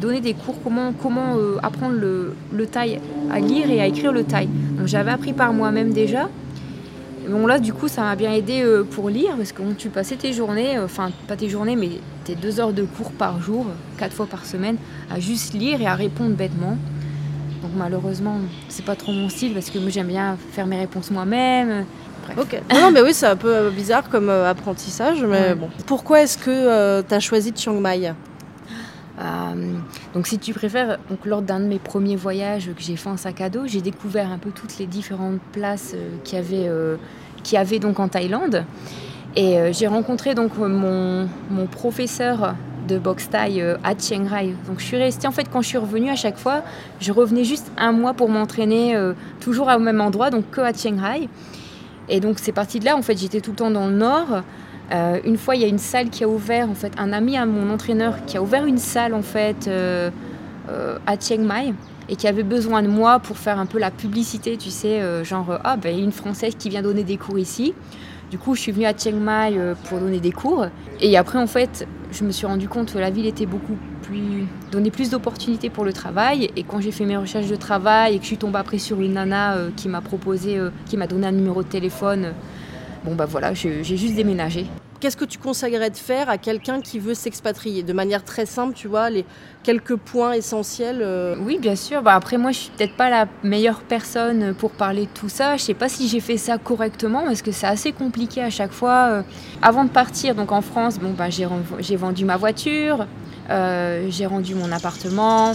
donnait 0.00 0.20
des 0.20 0.32
cours 0.32 0.54
comment 0.62 0.92
comment 0.92 1.36
euh, 1.36 1.58
apprendre 1.62 1.96
le, 1.96 2.34
le 2.52 2.66
thaï 2.66 3.00
à 3.30 3.40
lire 3.40 3.68
et 3.68 3.80
à 3.80 3.86
écrire 3.86 4.12
le 4.12 4.24
thaï. 4.24 4.48
Donc 4.78 4.86
j'avais 4.86 5.10
appris 5.10 5.32
par 5.32 5.52
moi-même 5.52 5.92
déjà. 5.92 6.28
Bon 7.28 7.46
là 7.46 7.58
du 7.58 7.74
coup 7.74 7.88
ça 7.88 8.02
m'a 8.02 8.16
bien 8.16 8.32
aidé 8.32 8.62
euh, 8.62 8.84
pour 8.84 9.10
lire 9.10 9.36
parce 9.36 9.52
que 9.52 9.60
tu 9.76 9.90
passais 9.90 10.16
tes 10.16 10.32
journées, 10.32 10.78
euh, 10.78 10.84
enfin 10.84 11.10
pas 11.26 11.36
tes 11.36 11.48
journées 11.48 11.76
mais 11.76 11.90
tes 12.24 12.36
deux 12.36 12.60
heures 12.60 12.72
de 12.72 12.84
cours 12.84 13.12
par 13.12 13.42
jour, 13.42 13.66
quatre 13.98 14.14
fois 14.14 14.26
par 14.26 14.46
semaine, 14.46 14.76
à 15.10 15.20
juste 15.20 15.52
lire 15.52 15.82
et 15.82 15.86
à 15.86 15.94
répondre 15.94 16.34
bêtement. 16.36 16.78
Donc 17.62 17.72
malheureusement, 17.76 18.38
c'est 18.68 18.84
pas 18.84 18.94
trop 18.94 19.12
mon 19.12 19.28
style 19.28 19.52
parce 19.52 19.68
que 19.68 19.78
moi 19.78 19.90
j'aime 19.90 20.06
bien 20.06 20.38
faire 20.52 20.66
mes 20.66 20.78
réponses 20.78 21.10
moi-même, 21.10 21.84
Ok. 22.36 22.60
Non, 22.74 22.90
mais 22.90 23.00
oui, 23.02 23.14
c'est 23.14 23.26
un 23.26 23.36
peu 23.36 23.70
bizarre 23.70 24.08
comme 24.08 24.28
apprentissage, 24.28 25.22
mais 25.24 25.54
bon. 25.54 25.68
Pourquoi 25.86 26.22
est-ce 26.22 26.38
que 26.38 27.00
tu 27.02 27.14
as 27.14 27.20
choisi 27.20 27.52
Chiang 27.54 27.80
Mai? 27.80 28.12
Donc 30.14 30.26
si 30.26 30.38
tu 30.38 30.52
préfères, 30.54 30.98
donc, 31.10 31.24
lors 31.24 31.42
d'un 31.42 31.60
de 31.60 31.66
mes 31.66 31.78
premiers 31.78 32.16
voyages 32.16 32.66
que 32.66 32.82
j'ai 32.82 32.96
fait 32.96 33.08
en 33.08 33.16
sac 33.16 33.40
à 33.40 33.50
dos, 33.50 33.66
j'ai 33.66 33.80
découvert 33.80 34.30
un 34.30 34.38
peu 34.38 34.50
toutes 34.50 34.78
les 34.78 34.86
différentes 34.86 35.40
places 35.52 35.94
qu'il 36.24 36.38
y 36.38 37.56
avait, 37.56 37.78
donc 37.78 38.00
en 38.00 38.08
Thaïlande. 38.08 38.64
Et 39.36 39.58
j'ai 39.72 39.86
rencontré 39.86 40.34
donc 40.34 40.56
mon, 40.56 41.28
mon 41.50 41.66
professeur 41.66 42.54
de 42.88 42.98
boxe 42.98 43.28
thaï 43.28 43.60
euh, 43.60 43.76
à 43.84 43.92
Chiang 43.96 44.24
Rai. 44.26 44.54
Donc 44.66 44.78
je 44.80 44.84
suis 44.84 44.96
restée, 44.96 45.28
en 45.28 45.30
fait, 45.30 45.48
quand 45.52 45.60
je 45.60 45.68
suis 45.68 45.78
revenue 45.78 46.10
à 46.10 46.16
chaque 46.16 46.38
fois, 46.38 46.62
je 47.00 47.12
revenais 47.12 47.44
juste 47.44 47.70
un 47.76 47.92
mois 47.92 48.14
pour 48.14 48.30
m'entraîner, 48.30 48.96
euh, 48.96 49.12
toujours 49.40 49.68
au 49.68 49.78
même 49.78 50.00
endroit, 50.00 50.30
donc 50.30 50.50
que 50.50 50.62
à 50.62 50.72
Chiang 50.72 50.96
Rai. 50.98 51.28
Et 52.08 52.20
donc 52.20 52.38
c'est 52.38 52.52
parti 52.52 52.80
de 52.80 52.84
là, 52.84 52.96
en 52.96 53.02
fait, 53.02 53.18
j'étais 53.18 53.40
tout 53.40 53.50
le 53.50 53.56
temps 53.56 53.70
dans 53.70 53.86
le 53.86 53.94
nord. 53.94 54.42
Euh, 54.92 55.18
une 55.24 55.36
fois, 55.36 55.54
il 55.56 55.62
y 55.62 55.64
a 55.64 55.68
une 55.68 55.78
salle 55.78 56.08
qui 56.08 56.24
a 56.24 56.28
ouvert, 56.28 56.70
en 56.70 56.74
fait, 56.74 56.92
un 56.98 57.12
ami 57.12 57.36
à 57.36 57.44
mon 57.44 57.70
entraîneur 57.72 58.24
qui 58.26 58.36
a 58.36 58.42
ouvert 58.42 58.64
une 58.64 58.78
salle, 58.78 59.14
en 59.14 59.22
fait, 59.22 59.68
à 61.06 61.20
Chiang 61.20 61.42
Mai 61.42 61.74
et 62.08 62.16
qui 62.16 62.26
avait 62.26 62.42
besoin 62.42 62.82
de 62.82 62.88
moi 62.88 63.18
pour 63.18 63.36
faire 63.36 63.58
un 63.58 63.66
peu 63.66 63.78
la 63.78 63.90
publicité, 63.90 64.56
tu 64.56 64.70
sais, 64.70 65.02
genre, 65.24 65.58
ah, 65.62 65.76
ben, 65.76 65.98
une 65.98 66.12
Française 66.12 66.54
qui 66.58 66.70
vient 66.70 66.80
donner 66.80 67.04
des 67.04 67.18
cours 67.18 67.38
ici. 67.38 67.74
Du 68.30 68.38
coup, 68.38 68.54
je 68.54 68.60
suis 68.60 68.72
venue 68.72 68.84
à 68.84 68.96
Chiang 68.96 69.16
Mai 69.16 69.56
euh, 69.56 69.74
pour 69.88 70.00
donner 70.00 70.20
des 70.20 70.32
cours. 70.32 70.66
Et 71.00 71.16
après, 71.16 71.38
en 71.38 71.46
fait, 71.46 71.86
je 72.12 72.24
me 72.24 72.30
suis 72.30 72.46
rendu 72.46 72.68
compte 72.68 72.92
que 72.92 72.98
la 72.98 73.10
ville 73.10 73.26
était 73.26 73.46
beaucoup 73.46 73.76
plus. 74.02 74.46
donnait 74.70 74.90
plus 74.90 75.10
d'opportunités 75.10 75.70
pour 75.70 75.84
le 75.84 75.94
travail. 75.94 76.50
Et 76.54 76.62
quand 76.62 76.80
j'ai 76.80 76.92
fait 76.92 77.06
mes 77.06 77.16
recherches 77.16 77.48
de 77.48 77.56
travail 77.56 78.14
et 78.14 78.18
que 78.18 78.24
je 78.24 78.28
suis 78.28 78.36
tombée 78.36 78.58
après 78.58 78.78
sur 78.78 79.00
une 79.00 79.14
nana 79.14 79.56
euh, 79.56 79.70
qui 79.74 79.88
m'a 79.88 80.02
proposé, 80.02 80.58
euh, 80.58 80.70
qui 80.86 80.98
m'a 80.98 81.06
donné 81.06 81.26
un 81.26 81.32
numéro 81.32 81.62
de 81.62 81.68
téléphone, 81.68 82.34
bon, 83.04 83.14
bah 83.14 83.24
voilà, 83.26 83.54
j'ai 83.54 83.82
juste 83.82 84.14
déménagé. 84.14 84.66
Qu'est-ce 85.00 85.16
que 85.16 85.24
tu 85.24 85.38
conseillerais 85.38 85.90
de 85.90 85.96
faire 85.96 86.28
à 86.28 86.38
quelqu'un 86.38 86.80
qui 86.80 86.98
veut 86.98 87.14
s'expatrier? 87.14 87.84
De 87.84 87.92
manière 87.92 88.24
très 88.24 88.46
simple, 88.46 88.74
tu 88.74 88.88
vois, 88.88 89.10
les 89.10 89.24
quelques 89.62 89.94
points 89.94 90.32
essentiels 90.32 90.98
euh. 91.02 91.36
Oui, 91.40 91.58
bien 91.60 91.76
sûr. 91.76 92.02
Bah, 92.02 92.14
après, 92.14 92.36
moi, 92.36 92.50
je 92.50 92.58
suis 92.58 92.70
peut-être 92.70 92.96
pas 92.96 93.08
la 93.08 93.26
meilleure 93.44 93.82
personne 93.82 94.54
pour 94.54 94.72
parler 94.72 95.02
de 95.02 95.10
tout 95.10 95.28
ça. 95.28 95.56
Je 95.56 95.62
sais 95.62 95.74
pas 95.74 95.88
si 95.88 96.08
j'ai 96.08 96.18
fait 96.18 96.36
ça 96.36 96.58
correctement 96.58 97.22
parce 97.22 97.42
que 97.42 97.52
c'est 97.52 97.68
assez 97.68 97.92
compliqué 97.92 98.42
à 98.42 98.50
chaque 98.50 98.72
fois. 98.72 99.08
Euh. 99.10 99.22
Avant 99.62 99.84
de 99.84 99.90
partir, 99.90 100.34
donc 100.34 100.50
en 100.50 100.62
France, 100.62 100.98
bon, 100.98 101.12
bah, 101.12 101.28
j'ai 101.30 101.96
vendu 101.96 102.24
ma 102.24 102.36
voiture, 102.36 103.06
euh, 103.50 104.08
j'ai 104.10 104.26
rendu 104.26 104.56
mon 104.56 104.72
appartement. 104.72 105.52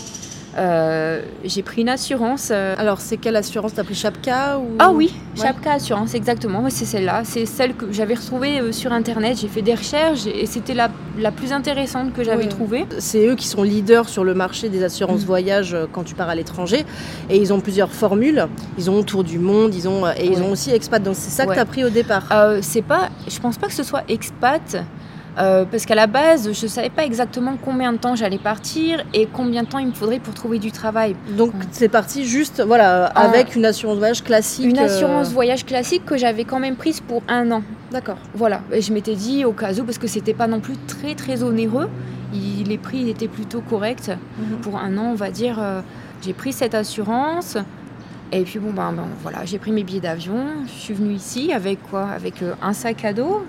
Euh, 0.58 1.22
j'ai 1.44 1.64
pris 1.64 1.82
une 1.82 1.90
assurance. 1.90 2.50
Euh, 2.52 2.76
Alors, 2.78 3.02
c'est 3.02 3.18
quelle 3.18 3.36
assurance? 3.36 3.74
T'as 3.74 3.84
pris 3.84 3.96
Chapka 3.96 4.60
ou... 4.60 4.76
Ah 4.80 4.92
oui, 4.92 5.14
Chapka 5.36 5.74
Assurance, 5.74 6.14
exactement. 6.14 6.70
c'est 6.70 6.86
celle-là. 6.86 7.22
C'est 7.24 7.46
celle 7.46 7.74
que 7.76 7.92
j'avais 7.92 8.14
retrouvée 8.14 8.60
euh, 8.60 8.72
sur 8.72 8.94
Internet. 8.94 9.38
J'ai 9.40 9.48
fait 9.48 9.62
des 9.62 9.74
recherches 9.74 10.28
et 10.28 10.46
c'était 10.46 10.74
la, 10.74 10.90
la 11.18 11.32
plus 11.32 11.52
intéressante 11.52 12.14
que 12.14 12.24
j'avais 12.24 12.48
trouvée. 12.48 12.86
C'est 13.00 13.28
eux 13.28 13.36
qui 13.36 13.48
sont 13.48 13.64
leaders 13.64 14.08
sur 14.08 14.24
le 14.24 14.34
marché 14.34 14.70
des 14.70 14.84
assurances 14.84 15.24
mm. 15.24 15.26
voyage 15.26 15.78
quand 15.92 16.04
tu 16.04 16.14
pars 16.14 16.30
à 16.30 16.36
l'étranger. 16.36 16.86
Et 17.30 17.38
ils 17.38 17.52
ont 17.52 17.60
plusieurs 17.60 17.92
formules. 17.92 18.48
Ils 18.78 18.90
ont 18.92 19.02
Tour 19.04 19.24
du 19.24 19.40
Monde, 19.40 19.74
ils 19.74 19.88
ont, 19.88 20.08
et 20.08 20.28
ils 20.28 20.42
ont 20.42 20.52
aussi 20.52 20.72
Expat. 20.72 21.02
Donc, 21.02 21.16
c'est 21.18 21.32
ça 21.32 21.46
que 21.46 21.54
tu 21.54 21.60
as 21.60 21.66
pris 21.66 21.84
au 21.84 21.90
départ? 21.90 22.28
C'est 22.62 22.82
pas... 22.82 23.10
Je 23.28 23.40
pense 23.40 23.58
pas 23.58 23.68
que 23.68 23.74
ce 23.74 23.84
soit 23.84 24.04
Expat. 24.08 24.84
Euh, 25.38 25.66
parce 25.66 25.86
qu'à 25.86 25.96
la 25.96 26.08
base, 26.08 26.52
je 26.54 26.63
ne 26.66 26.70
savais 26.70 26.90
pas 26.90 27.06
exactement 27.06 27.58
combien 27.63 27.92
de 27.92 27.98
temps 27.98 28.16
j'allais 28.16 28.38
partir 28.38 29.04
et 29.13 29.28
combien 29.32 29.63
de 29.63 29.68
temps 29.68 29.80
il 29.80 29.88
me 29.88 29.94
faudrait 29.94 30.20
pour 30.20 30.34
trouver 30.34 30.60
du 30.60 30.72
travail. 30.72 31.16
Donc 31.38 31.54
c'est 31.72 31.90
parti 31.90 32.25
juste 32.25 32.62
voilà, 32.62 33.06
avec 33.08 33.56
une 33.56 33.66
assurance 33.66 33.98
voyage 33.98 34.24
classique 34.24 34.66
Une 34.66 34.78
euh, 34.78 34.86
assurance 34.86 35.32
voyage 35.32 35.66
classique 35.66 36.06
que 36.06 36.18
j'avais 36.18 36.44
quand 36.44 36.60
même 36.60 36.75
prise 36.75 37.02
pour 37.02 37.24
un 37.28 37.52
an. 37.52 37.63
D'accord. 37.92 38.18
Voilà, 38.36 38.62
et 38.72 38.82
je 38.82 38.94
m'étais 38.94 39.16
dit 39.16 39.44
au 39.46 39.54
cas 39.54 39.74
où, 39.74 39.84
parce 39.84 39.98
que 39.98 40.08
c'était 40.08 40.34
pas 40.34 40.48
non 40.48 40.60
plus 40.60 40.78
très 40.88 41.16
très 41.16 41.42
onéreux, 41.44 41.90
les 42.66 42.78
prix 42.78 43.10
étaient 43.10 43.28
plutôt 43.28 43.62
corrects. 43.62 44.10
Mhm. 44.10 44.58
Pour 44.62 44.78
un 44.78 44.98
an, 44.98 45.12
on 45.12 45.15
va 45.15 45.32
dire, 45.32 45.58
euh, 45.60 45.82
j'ai 46.22 46.34
pris 46.34 46.54
cette 46.54 46.76
assurance. 46.76 47.58
Et 48.32 48.43
puis 48.43 48.58
bon 48.58 48.72
ben, 48.72 48.91
ben, 48.93 49.06
voilà, 49.22 49.46
j'ai 49.46 49.60
pris 49.60 49.72
mes 49.72 49.84
billets 49.84 50.00
d'avion, 50.00 50.46
je 50.65 50.72
suis 50.72 50.93
venue 50.96 51.13
ici 51.13 51.54
avec 51.54 51.80
quoi? 51.84 52.08
Avec 52.08 52.36
un 52.63 52.74
sac 52.74 53.06
à 53.06 53.13
dos, 53.13 53.46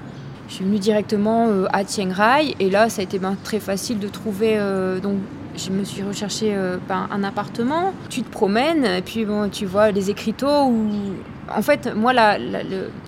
je 0.49 0.55
suis 0.55 0.65
venue 0.65 0.79
directement 0.79 1.49
euh, 1.49 1.67
à 1.73 1.85
Chiang 1.85 2.11
Rai 2.13 2.55
et 2.61 2.71
là, 2.71 2.89
ça 2.89 3.01
a 3.01 3.05
été 3.05 3.19
ben, 3.19 3.37
très 3.43 3.61
facile 3.61 3.99
de 3.99 4.09
trouver. 4.09 4.57
Euh, 4.59 5.01
donc, 5.01 5.17
je 5.57 5.71
me 5.71 5.85
suis 5.85 6.03
recherché 6.03 6.55
euh, 6.55 6.77
ben, 6.89 7.09
un 7.11 7.25
appartement. 7.25 7.93
Tu 8.11 8.23
te 8.23 8.31
promènes 8.31 8.85
et 8.85 9.03
puis 9.03 9.27
tu 9.53 9.67
vois 9.67 9.91
les 9.91 10.11
écriteaux. 10.11 10.73
En 11.55 11.63
fait, 11.63 11.95
moi, 11.95 12.13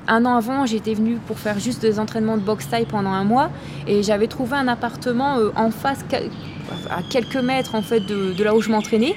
un 0.08 0.24
an 0.24 0.36
avant, 0.36 0.66
j'étais 0.66 0.94
venue 0.94 1.16
pour 1.26 1.38
faire 1.38 1.58
juste 1.58 1.80
des 1.82 1.98
entraînements 1.98 2.36
de 2.36 2.42
boxe 2.42 2.68
taille 2.68 2.86
pendant 2.86 3.10
un 3.10 3.24
mois 3.24 3.50
et 3.86 4.02
j'avais 4.02 4.26
trouvé 4.26 4.56
un 4.56 4.68
appartement 4.68 5.38
en 5.56 5.70
face, 5.70 6.04
à 6.90 7.02
quelques 7.10 7.36
mètres 7.36 7.74
en 7.74 7.82
fait 7.82 8.00
de, 8.00 8.42
là 8.42 8.54
où 8.54 8.60
je 8.60 8.70
m'entraînais. 8.70 9.16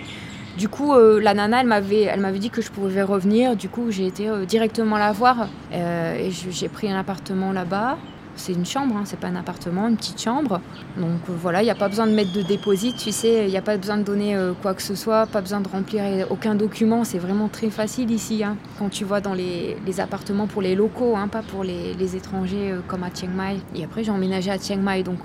Du 0.60 0.67
coup, 0.67 0.93
la 0.93 1.34
nana, 1.34 1.62
elle 1.62 1.67
m'avait, 1.67 2.02
elle 2.02 2.19
m'avait 2.19 2.38
dit 2.38 2.50
que 2.50 2.62
je 2.62 2.69
pouvais 2.69 3.02
revenir. 3.02 3.56
Du 3.56 3.69
coup, 3.69 3.91
j'ai 3.91 4.06
été 4.06 4.30
directement 4.45 4.98
la 4.98 5.13
voir 5.13 5.48
et 5.72 6.30
j'ai 6.32 6.67
pris 6.67 6.91
un 6.91 7.00
appartement 7.00 7.54
là-bas 7.54 7.98
c'est 8.39 8.54
une 8.54 8.65
chambre, 8.65 8.95
hein, 8.95 9.04
c'est 9.06 9.19
pas 9.19 9.28
un 9.28 9.36
appartement, 9.36 9.88
une 9.88 9.97
petite 9.97 10.21
chambre. 10.21 10.62
Donc 10.97 11.19
euh, 11.30 11.34
voilà, 11.39 11.62
il 11.62 11.65
n'y 11.65 11.71
a 11.71 11.75
pas 11.75 11.89
besoin 11.89 12.08
de 12.08 12.13
mettre 12.13 12.34
de 12.34 12.41
dépôt, 12.41 12.73
tu 12.73 13.12
sais, 13.12 13.45
il 13.45 13.49
n'y 13.49 13.58
a 13.58 13.62
pas 13.62 13.78
besoin 13.78 13.97
de 13.97 14.04
donner 14.04 14.36
euh, 14.36 14.54
quoi 14.60 14.73
que 14.73 14.82
ce 14.82 14.95
soit, 14.95 15.25
pas 15.28 15.41
besoin 15.41 15.60
de 15.60 15.67
remplir 15.67 16.02
aucun 16.30 16.56
document, 16.56 17.04
c'est 17.04 17.17
vraiment 17.17 17.49
très 17.49 17.69
facile 17.69 18.12
ici. 18.12 18.43
Hein. 18.43 18.56
Quand 18.78 18.89
tu 18.89 19.04
vois 19.04 19.21
dans 19.21 19.34
les, 19.34 19.75
appartements 19.99 20.47
pour 20.47 20.62
les 20.62 20.75
locaux, 20.75 21.15
hein, 21.17 21.28
pas 21.28 21.41
pour 21.41 21.63
les, 21.63 22.15
étrangers 22.15 22.71
euh, 22.71 22.80
comme 22.88 23.04
à 23.04 23.10
Chiang 23.13 23.30
Mai. 23.36 23.58
Et 23.75 23.84
après 23.84 24.04
j'ai 24.04 24.12
emménagé 24.12 24.49
à 24.49 24.58
Chiang 24.58 24.82
Mai, 24.82 25.04
donc 25.04 25.19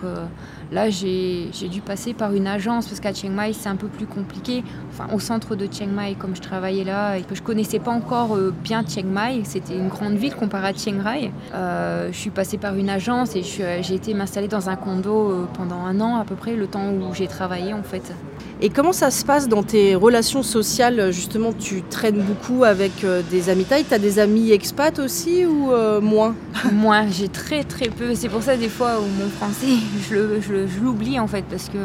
là 0.73 0.91
j'ai 0.91 1.51
dû 1.71 1.81
passer 1.81 2.13
par 2.13 2.35
une 2.35 2.47
agence 2.47 2.89
parce 2.89 3.01
qu'à 3.01 3.15
Chiang 3.15 3.31
Mai 3.31 3.53
c'est 3.53 3.69
un 3.69 3.77
peu 3.77 3.87
plus 3.87 4.07
compliqué. 4.07 4.65
Enfin 4.91 5.07
au 5.15 5.21
centre 5.21 5.55
de 5.55 5.69
Chiang 5.71 5.89
Mai, 5.89 6.17
comme 6.19 6.35
je 6.35 6.43
travaillais 6.43 6.85
là 6.85 7.17
et 7.17 7.23
que 7.23 7.35
je 7.35 7.43
connaissais 7.43 7.79
pas 7.79 7.93
encore 7.93 8.37
bien 8.63 8.85
Chiang 8.87 9.07
Mai, 9.07 9.43
c'était 9.45 9.77
une 9.77 9.89
grande 9.89 10.15
ville 10.15 10.35
comparée 10.35 10.69
à 10.69 10.75
Chiang 10.75 11.01
Rai. 11.03 11.31
je 11.53 12.19
suis 12.19 12.31
passée 12.31 12.59
par 12.59 12.75
une 12.75 12.91
agence 12.91 13.04
et 13.35 13.43
j'ai 13.83 13.95
été 13.95 14.15
m'installer 14.15 14.49
dans 14.49 14.71
un 14.71 14.77
condo 14.77 15.31
euh, 15.31 15.47
pendant 15.53 15.77
un 15.77 16.01
an 16.01 16.17
à 16.17 16.25
peu 16.25 16.37
près, 16.37 16.57
le 16.57 16.67
temps 16.67 16.89
où 16.89 17.15
j'ai 17.15 17.27
travaillé 17.27 17.75
en 17.75 17.83
fait. 17.83 18.15
Et 18.63 18.71
comment 18.71 18.95
ça 18.95 19.11
se 19.11 19.27
passe 19.27 19.47
dans 19.47 19.63
tes 19.63 19.95
relations 19.95 20.43
sociales 20.43 21.11
Justement, 21.13 21.53
tu 21.53 21.83
traînes 21.83 22.23
beaucoup 22.23 22.65
avec 22.65 23.05
euh, 23.05 23.21
des 23.31 23.51
amis 23.51 23.65
taille? 23.65 23.85
Tu 23.87 23.93
as 23.93 23.99
des 23.99 24.19
amis 24.19 24.53
expats 24.53 24.99
aussi 24.99 25.45
ou 25.45 25.71
euh, 25.71 26.01
moins? 26.01 26.35
Moins, 26.73 27.07
j'ai 27.11 27.29
très 27.29 27.65
très 27.65 27.89
peu. 27.89 28.15
C'est 28.15 28.31
pour 28.31 28.43
ça 28.43 28.57
des 28.57 28.71
fois 28.71 29.01
où 29.01 29.23
mon 29.23 29.29
français, 29.29 29.77
je 30.09 30.81
l'oublie 30.83 31.21
en 31.21 31.27
fait 31.27 31.45
parce 31.51 31.69
que 31.69 31.79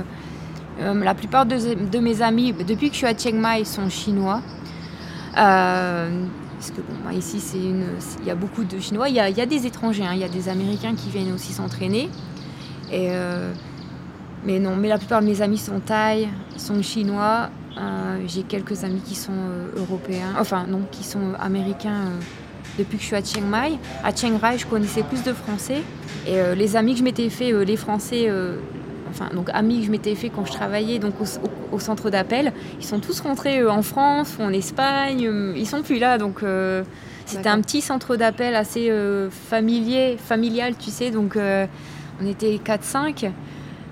la 0.80 1.14
plupart 1.14 1.46
de, 1.46 2.00
mes 2.00 2.22
amis, 2.22 2.54
depuis 2.54 2.88
que 2.88 2.94
je 2.94 3.00
suis 3.00 3.08
à 3.08 3.18
Chiang 3.18 3.34
Mai, 3.34 3.66
sont 3.66 3.90
chinois. 3.90 4.42
Parce 6.60 6.72
que 6.72 6.82
bon, 6.82 6.94
bah, 7.06 7.14
ici, 7.14 7.40
c'est 7.40 7.58
une, 7.58 7.86
il 8.20 8.28
y 8.28 8.30
a 8.30 8.36
beaucoup 8.36 8.66
de 8.66 8.80
Chinois. 8.80 9.08
Il 9.08 9.16
y 9.16 9.20
a, 9.22 9.46
des 9.46 9.66
étrangers, 9.66 10.04
hein. 10.04 10.12
il 10.14 10.20
y 10.20 10.26
a 10.26 10.28
des 10.28 10.50
Américains 10.50 10.94
qui 10.94 11.10
viennent 11.10 11.34
aussi 11.34 11.54
s'entraîner. 11.54 12.10
Euh, 12.92 13.54
mais 14.44 14.60
non, 14.60 14.76
mais 14.76 14.90
la 14.90 14.98
plupart 14.98 15.22
de 15.22 15.28
mes 15.28 15.42
amis 15.42 15.58
sont 15.58 15.80
thaïs, 15.80 16.28
sont 16.58 16.82
chinois. 16.82 17.50
Euh, 17.78 18.18
j'ai 18.28 18.44
quelques 18.44 18.84
amis 18.84 19.00
qui 19.00 19.16
sont 19.16 19.32
euh, 19.32 19.70
européens, 19.78 20.34
enfin 20.38 20.66
non, 20.68 20.82
qui 20.92 21.06
sont 21.06 21.34
américains 21.40 22.12
depuis 22.78 22.98
que 22.98 23.04
je 23.04 23.08
suis 23.08 23.16
à 23.16 23.24
Chiang 23.24 23.46
Mai. 23.46 23.80
À 24.04 24.14
Chiang 24.14 24.38
Rai, 24.38 24.58
je 24.58 24.68
connaissais 24.68 25.04
plus 25.04 25.24
de 25.24 25.32
Français. 25.32 25.82
Et 26.28 26.56
les 26.56 26.76
amis 26.76 26.92
que 26.94 27.00
je 27.00 27.04
m'étais 27.06 27.30
fait, 27.30 27.54
les 27.64 27.78
Français, 27.78 28.30
enfin 29.10 29.30
donc 29.34 29.50
amis 29.54 29.80
que 29.80 29.86
je 29.86 29.92
m'étais 29.92 30.16
fait 30.16 30.30
quand 30.30 30.46
je 30.46 30.52
travaillais 30.52 31.00
donc 31.00 31.14
au, 31.72 31.80
centre 31.80 32.10
d'appel, 32.10 32.54
ils 32.80 32.86
sont 32.86 33.00
tous 33.00 33.20
rentrés 33.22 33.60
euh, 33.60 33.72
en 33.72 33.82
France 33.82 34.38
ou 34.40 34.44
en 34.44 34.52
Espagne, 34.52 35.26
euh, 35.28 35.54
ils 35.56 35.68
sont 35.68 35.82
plus 35.82 36.00
là 36.00 36.18
donc 36.18 36.44
euh, 36.44 36.84
c'était 37.26 37.50
un 37.50 37.62
petit 37.62 37.82
centre 37.82 38.16
d'appel 38.16 38.56
assez 38.56 38.92
familier, 39.30 40.18
familial, 40.18 40.74
tu 40.76 40.90
sais, 40.90 41.12
donc 41.12 41.38
on 41.38 42.26
était 42.26 42.56
4-5. 42.56 43.30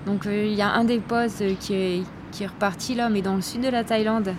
Donc 0.06 0.22
il 0.26 0.54
y 0.54 0.60
a 0.60 0.70
un 0.70 0.82
des 0.82 0.98
postes 0.98 1.44
qui 1.60 1.74
est, 1.74 2.02
qui 2.32 2.42
est 2.42 2.48
reparti 2.48 2.96
là, 2.96 3.08
mais 3.08 3.22
dans 3.22 3.36
le 3.36 3.40
sud 3.40 3.60
de 3.60 3.68
la 3.68 3.84
Thaïlande. 3.84 4.34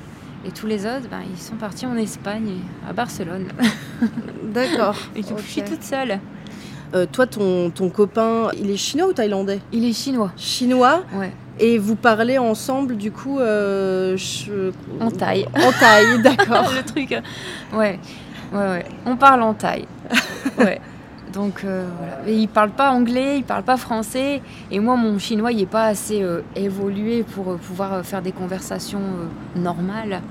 Et 0.46 0.52
tous 0.52 0.68
les 0.68 0.86
autres, 0.86 1.08
ben, 1.10 1.22
ils 1.32 1.40
sont 1.40 1.56
partis 1.56 1.86
en 1.86 1.96
Espagne, 1.96 2.58
à 2.86 2.92
Barcelone. 2.92 3.48
D'accord. 4.44 4.98
et 5.16 5.22
je 5.22 5.42
suis 5.44 5.64
toute 5.64 5.84
seule. 5.84 6.20
Euh, 6.96 7.06
toi, 7.12 7.28
ton, 7.28 7.70
ton 7.70 7.90
copain, 7.90 8.50
il 8.58 8.70
est 8.70 8.78
chinois 8.78 9.08
ou 9.10 9.14
thaïlandais 9.14 9.60
Il 9.72 9.86
est 9.86 9.94
chinois. 9.94 10.32
Chinois 10.36 11.04
Ouais. 11.14 11.32
Et 11.60 11.78
vous 11.78 11.96
parlez 11.96 12.38
ensemble, 12.38 12.98
du 12.98 13.12
coup 13.12 13.40
euh, 13.40 14.18
En 15.00 15.12
taille. 15.12 15.46
En 15.56 15.72
taille, 15.72 16.22
d'accord. 16.24 16.72
Le 16.76 16.84
truc. 16.84 17.12
Euh, 17.12 17.22
ouais. 17.78 18.00
ouais, 18.54 18.60
ouais. 18.60 18.86
On 19.06 19.16
parle 19.18 19.44
en 19.44 19.54
taille. 19.54 19.86
ouais. 20.58 20.82
Donc 21.34 21.60
voilà. 21.64 22.28
il 22.28 22.48
parle 22.48 22.72
pas 22.72 22.90
anglais, 22.90 23.38
il 23.38 23.44
parle 23.44 23.62
pas 23.62 23.78
français. 23.78 24.42
Et 24.72 24.80
moi, 24.80 24.96
mon 24.96 25.20
chinois, 25.20 25.52
il 25.52 25.60
n'est 25.60 25.66
pas 25.68 25.86
assez 25.86 26.26
évolué 26.56 27.22
pour 27.22 27.56
pouvoir 27.58 28.04
faire 28.04 28.24
des 28.24 28.32
conversations 28.32 29.02
normales. 29.56 30.22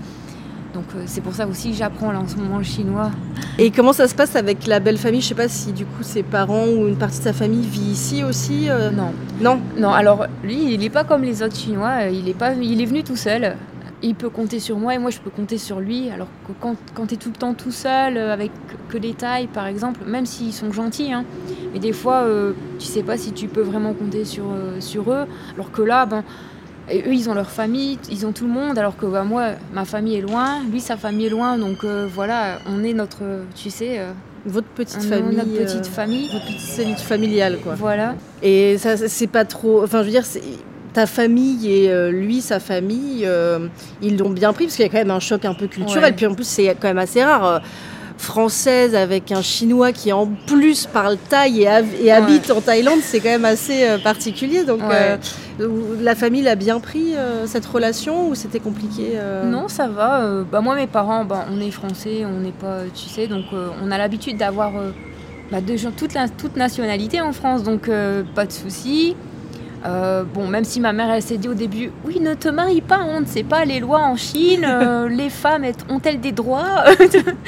Donc 0.74 0.84
euh, 0.94 1.02
c'est 1.06 1.22
pour 1.22 1.34
ça 1.34 1.46
aussi 1.46 1.70
que 1.70 1.76
j'apprends 1.76 2.12
là 2.12 2.20
en 2.20 2.28
ce 2.28 2.36
moment 2.36 2.58
le 2.58 2.64
chinois. 2.64 3.10
Et 3.58 3.70
comment 3.70 3.92
ça 3.92 4.06
se 4.06 4.14
passe 4.14 4.36
avec 4.36 4.66
la 4.66 4.80
belle 4.80 4.98
famille? 4.98 5.20
Je 5.22 5.28
sais 5.28 5.34
pas 5.34 5.48
si 5.48 5.72
du 5.72 5.84
coup 5.86 6.02
ses 6.02 6.22
parents 6.22 6.66
ou 6.66 6.86
une 6.88 6.96
partie 6.96 7.18
de 7.18 7.24
sa 7.24 7.32
famille 7.32 7.66
vit 7.66 7.80
ici 7.92 8.22
aussi. 8.22 8.68
euh, 8.68 8.90
Non. 8.90 9.12
Non? 9.40 9.60
Non, 9.78 9.90
alors 9.90 10.26
lui, 10.44 10.74
il 10.74 10.80
n'est 10.80 10.90
pas 10.90 11.04
comme 11.04 11.22
les 11.22 11.42
autres 11.42 11.56
Chinois, 11.56 12.02
euh, 12.02 12.10
il 12.10 12.28
est, 12.28 12.34
pas, 12.34 12.52
il 12.54 12.80
est 12.82 12.84
venu 12.84 13.02
tout 13.02 13.16
seul. 13.16 13.56
Il 14.00 14.14
peut 14.14 14.28
compter 14.30 14.60
sur 14.60 14.78
moi 14.78 14.94
et 14.94 14.98
moi 14.98 15.10
je 15.10 15.18
peux 15.18 15.30
compter 15.30 15.58
sur 15.58 15.80
lui. 15.80 16.10
Alors 16.10 16.28
que 16.46 16.52
quand, 16.60 16.76
quand 16.94 17.06
tu 17.06 17.14
es 17.14 17.16
tout 17.16 17.30
le 17.30 17.36
temps 17.36 17.54
tout 17.54 17.72
seul, 17.72 18.16
avec 18.16 18.52
que 18.88 18.96
les 18.98 19.12
tailles 19.14 19.48
par 19.48 19.66
exemple, 19.66 20.00
même 20.06 20.24
s'ils 20.26 20.52
sont 20.52 20.70
gentils, 20.70 21.12
hein, 21.12 21.24
mais 21.72 21.80
des 21.80 21.92
fois 21.92 22.22
euh, 22.22 22.52
tu 22.78 22.86
sais 22.86 23.02
pas 23.02 23.16
si 23.16 23.32
tu 23.32 23.48
peux 23.48 23.62
vraiment 23.62 23.94
compter 23.94 24.24
sur, 24.24 24.44
euh, 24.52 24.80
sur 24.80 25.10
eux. 25.10 25.24
Alors 25.56 25.72
que 25.72 25.82
là, 25.82 26.06
ben, 26.06 26.22
et 26.90 27.02
eux 27.06 27.12
ils 27.14 27.28
ont 27.28 27.34
leur 27.34 27.50
famille, 27.50 27.98
ils 28.10 28.26
ont 28.26 28.32
tout 28.32 28.46
le 28.46 28.52
monde, 28.52 28.78
alors 28.78 28.96
que 28.96 29.06
bah, 29.06 29.24
moi, 29.24 29.50
ma 29.72 29.84
famille 29.84 30.16
est 30.16 30.22
loin, 30.22 30.62
lui 30.70 30.80
sa 30.80 30.96
famille 30.96 31.26
est 31.26 31.30
loin, 31.30 31.58
donc 31.58 31.84
euh, 31.84 32.06
voilà, 32.12 32.58
on 32.66 32.82
est 32.84 32.92
notre, 32.92 33.22
tu 33.54 33.70
sais, 33.70 33.98
euh, 33.98 34.12
Votre 34.46 34.68
petite 34.68 35.02
famille. 35.02 35.36
notre 35.36 35.52
petite 35.52 35.86
euh, 35.86 35.90
famille. 35.90 36.28
votre 36.32 36.46
petite 36.46 36.60
cellule 36.60 36.96
familiale 36.96 37.58
quoi. 37.62 37.74
Voilà. 37.74 38.14
Et 38.42 38.78
ça 38.78 38.96
c'est 38.96 39.26
pas 39.26 39.44
trop. 39.44 39.82
Enfin 39.82 40.00
je 40.00 40.06
veux 40.06 40.10
dire 40.12 40.24
c'est. 40.24 40.42
Ta 40.94 41.06
famille 41.06 41.70
et 41.70 41.90
euh, 41.92 42.10
lui, 42.10 42.40
sa 42.40 42.58
famille, 42.58 43.24
euh, 43.24 43.68
ils 44.02 44.16
l'ont 44.16 44.30
bien 44.30 44.52
pris 44.54 44.64
parce 44.64 44.74
qu'il 44.74 44.84
y 44.84 44.88
a 44.88 44.90
quand 44.90 44.98
même 44.98 45.10
un 45.12 45.20
choc 45.20 45.44
un 45.44 45.54
peu 45.54 45.68
culturel. 45.68 46.02
Ouais. 46.02 46.12
Puis 46.12 46.26
en 46.26 46.34
plus, 46.34 46.48
c'est 46.48 46.64
quand 46.80 46.88
même 46.88 46.98
assez 46.98 47.22
rare. 47.22 47.60
Française 48.18 48.94
avec 48.94 49.32
un 49.32 49.42
chinois 49.42 49.92
qui 49.92 50.12
en 50.12 50.26
plus 50.46 50.86
parle 50.86 51.16
thaï 51.16 51.62
et, 51.62 51.68
hab- 51.68 51.86
et 52.00 52.10
habite 52.12 52.50
en 52.50 52.60
Thaïlande, 52.60 53.00
c'est 53.02 53.20
quand 53.20 53.28
même 53.30 53.44
assez 53.44 53.84
euh, 53.88 53.98
particulier. 53.98 54.64
Donc 54.64 54.80
Ouais. 54.80 55.18
euh, 55.60 55.68
la 56.00 56.14
famille 56.14 56.42
l'a 56.42 56.54
bien 56.56 56.80
pris 56.80 57.14
euh, 57.16 57.46
cette 57.46 57.64
relation 57.66 58.28
ou 58.28 58.34
c'était 58.34 58.60
compliqué 58.60 59.12
Non, 59.44 59.68
ça 59.68 59.88
va. 59.88 60.42
bah, 60.50 60.60
moi, 60.60 60.74
mes 60.74 60.86
parents, 60.86 61.24
bah, 61.24 61.46
on 61.50 61.60
est 61.60 61.70
français, 61.70 62.24
on 62.24 62.40
n'est 62.40 62.52
pas, 62.52 62.80
tu 62.94 63.08
sais, 63.08 63.26
donc 63.28 63.44
on 63.82 63.90
a 63.90 63.98
l'habitude 63.98 64.36
d'avoir 64.36 64.72
bah, 65.50 65.60
de 65.60 65.76
gens, 65.76 65.92
toute, 65.96 66.14
la, 66.14 66.28
toute 66.28 66.56
nationalité 66.56 67.20
en 67.20 67.32
France, 67.32 67.62
donc 67.62 67.88
pas 68.34 68.46
de 68.46 68.52
soucis. 68.52 69.16
Euh, 69.86 70.24
bon, 70.24 70.46
même 70.48 70.64
si 70.64 70.80
ma 70.80 70.92
mère, 70.92 71.08
elle 71.10 71.22
s'est 71.22 71.36
dit 71.38 71.48
au 71.48 71.54
début, 71.54 71.90
oui, 72.04 72.18
ne 72.20 72.34
te 72.34 72.48
marie 72.48 72.80
pas, 72.80 73.00
on 73.08 73.20
ne 73.20 73.26
sait 73.26 73.44
pas 73.44 73.64
les 73.64 73.78
lois 73.80 74.00
en 74.00 74.16
Chine, 74.16 74.64
euh, 74.68 75.08
les 75.08 75.30
femmes 75.30 75.62
elles- 75.64 75.74
ont-elles 75.88 76.20
des 76.20 76.32
droits 76.32 76.84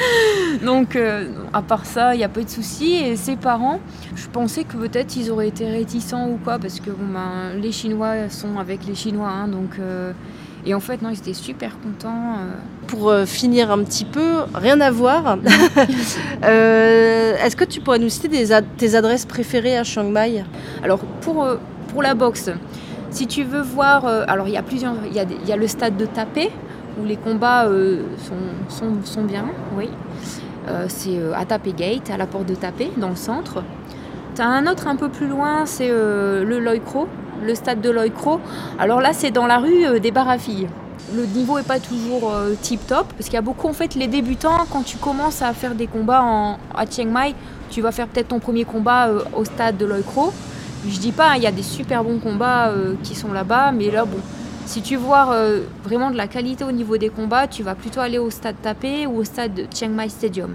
Donc, 0.65 0.95
euh, 0.97 1.27
à 1.53 1.63
part 1.63 1.87
ça, 1.87 2.15
il 2.15 2.19
n'y 2.19 2.25
a 2.25 2.29
pas 2.29 2.43
de 2.43 2.49
soucis. 2.49 2.95
Et 2.95 3.17
ses 3.17 3.37
parents, 3.37 3.81
je 4.15 4.27
pensais 4.29 4.65
que 4.65 4.77
peut-être 4.77 5.17
ils 5.17 5.31
auraient 5.31 5.49
été 5.49 5.69
réticents 5.69 6.29
ou 6.29 6.39
quoi, 6.43 6.59
parce 6.59 6.79
que 6.81 6.91
bon, 6.91 7.13
ben, 7.13 7.61
les 7.61 7.73
Chinois 7.73 8.29
sont 8.29 8.59
avec 8.59 8.87
les 8.87 8.95
Chinois, 8.95 9.29
hein, 9.29 9.49
donc. 9.49 9.71
et 10.67 10.75
en 10.75 10.81
fait, 10.81 11.03
non, 11.03 11.11
ils 11.11 11.19
étaient 11.19 11.35
super 11.35 11.73
contents. 11.81 12.37
Pour 12.87 13.11
euh, 13.11 13.25
finir 13.27 13.71
un 13.71 13.83
petit 13.83 14.05
peu, 14.05 14.41
rien 14.55 14.81
à 14.81 14.91
voir. 14.91 15.39
Euh, 16.45 17.35
Est-ce 17.45 17.57
que 17.57 17.65
tu 17.65 17.81
pourrais 17.81 17.99
nous 17.99 18.09
citer 18.09 18.29
des 18.29 18.53
ad- 18.53 18.65
tes 18.77 18.95
adresses 18.95 19.27
préférées 19.27 19.77
à 19.77 19.85
Chiang 19.85 20.05
Mai? 20.05 20.45
Alors, 20.83 20.99
pour, 21.21 21.43
euh, 21.45 21.57
pour 21.91 22.03
la 22.03 22.15
boxe, 22.15 22.51
si 23.11 23.27
tu 23.27 23.43
veux 23.43 23.61
voir. 23.61 24.07
euh, 24.07 24.25
alors, 24.29 24.49
il 24.49 24.55
y 24.55 24.57
a 24.57 24.63
plusieurs. 24.63 24.95
Il 25.05 25.17
y 25.17 25.57
le 25.57 25.67
stade 25.67 25.97
de 25.97 26.07
Tapé, 26.07 26.51
où 27.01 27.05
les 27.05 27.17
combats 27.17 27.67
euh, 27.67 28.03
sont, 28.19 28.75
sont, 28.75 28.93
sont 29.05 29.23
bien, 29.23 29.45
oui. 29.77 29.89
Euh, 30.69 30.87
c'est 30.89 31.19
à 31.35 31.45
Tapé 31.45 31.73
Gate, 31.73 32.11
à 32.11 32.17
la 32.17 32.27
porte 32.27 32.47
de 32.47 32.55
Tapé, 32.55 32.91
dans 32.97 33.11
le 33.11 33.17
centre. 33.17 33.63
Tu 34.35 34.43
as 34.43 34.47
un 34.47 34.67
autre 34.67 34.87
un 34.87 34.97
peu 34.97 35.09
plus 35.09 35.27
loin, 35.27 35.67
c'est 35.67 35.89
le 35.89 36.61
Loy 36.61 36.79
Cro, 36.79 37.09
le 37.45 37.55
stade 37.55 37.81
de 37.81 37.91
Loy 37.91 38.11
Cro. 38.11 38.41
Alors 38.79 39.01
là, 39.01 39.13
c'est 39.13 39.33
dans 39.33 39.47
la 39.47 39.59
rue 39.59 39.99
des 39.99 40.13
bars 40.13 40.29
à 40.29 40.39
filles. 40.39 40.69
Le 41.13 41.25
niveau 41.27 41.59
est 41.59 41.67
pas 41.67 41.81
toujours 41.81 42.33
tip 42.63 42.87
top 42.87 43.09
parce 43.15 43.25
qu'il 43.25 43.35
y 43.35 43.39
a 43.39 43.43
beaucoup 43.43 43.67
en 43.67 43.73
fait 43.73 43.97
les 43.97 44.07
débutants 44.07 44.65
quand 44.71 44.85
tu 44.85 44.99
commences 44.99 45.43
à 45.43 45.53
faire 45.53 45.75
des 45.75 45.89
combats 45.89 46.23
à 46.77 46.87
Chiang 46.89 47.11
Mai, 47.11 47.35
tu 47.71 47.81
vas 47.81 47.91
faire 47.91 48.07
peut-être 48.07 48.29
ton 48.29 48.39
premier 48.39 48.65
combat 48.65 49.09
au 49.37 49.45
stade 49.45 49.77
de 49.77 49.87
Loy 49.87 50.03
Cro. 50.07 50.33
Je 50.89 50.99
dis 50.99 51.13
pas, 51.13 51.31
hein, 51.31 51.35
il 51.37 51.43
y 51.43 51.47
a 51.47 51.53
des 51.53 51.63
super 51.63 52.03
bons 52.05 52.19
combats 52.19 52.69
euh, 52.69 52.95
qui 53.03 53.15
sont 53.15 53.33
là-bas, 53.33 53.73
mais 53.73 53.91
là 53.91 54.05
bon, 54.05 54.17
si 54.67 54.81
tu 54.83 54.97
veux 54.97 55.03
voir 55.03 55.31
euh, 55.33 55.61
vraiment 55.85 56.11
de 56.11 56.17
la 56.17 56.27
qualité 56.27 56.65
au 56.65 56.73
niveau 56.73 56.97
des 56.97 57.09
combats, 57.11 57.47
tu 57.47 57.63
vas 57.63 57.75
plutôt 57.75 58.01
aller 58.01 58.19
au 58.19 58.31
stade 58.31 58.57
Tapé 58.63 59.07
ou 59.07 59.19
au 59.19 59.25
stade 59.25 59.55
de 59.55 59.65
Chiang 59.75 59.91
Mai 59.91 60.09
Stadium. 60.09 60.51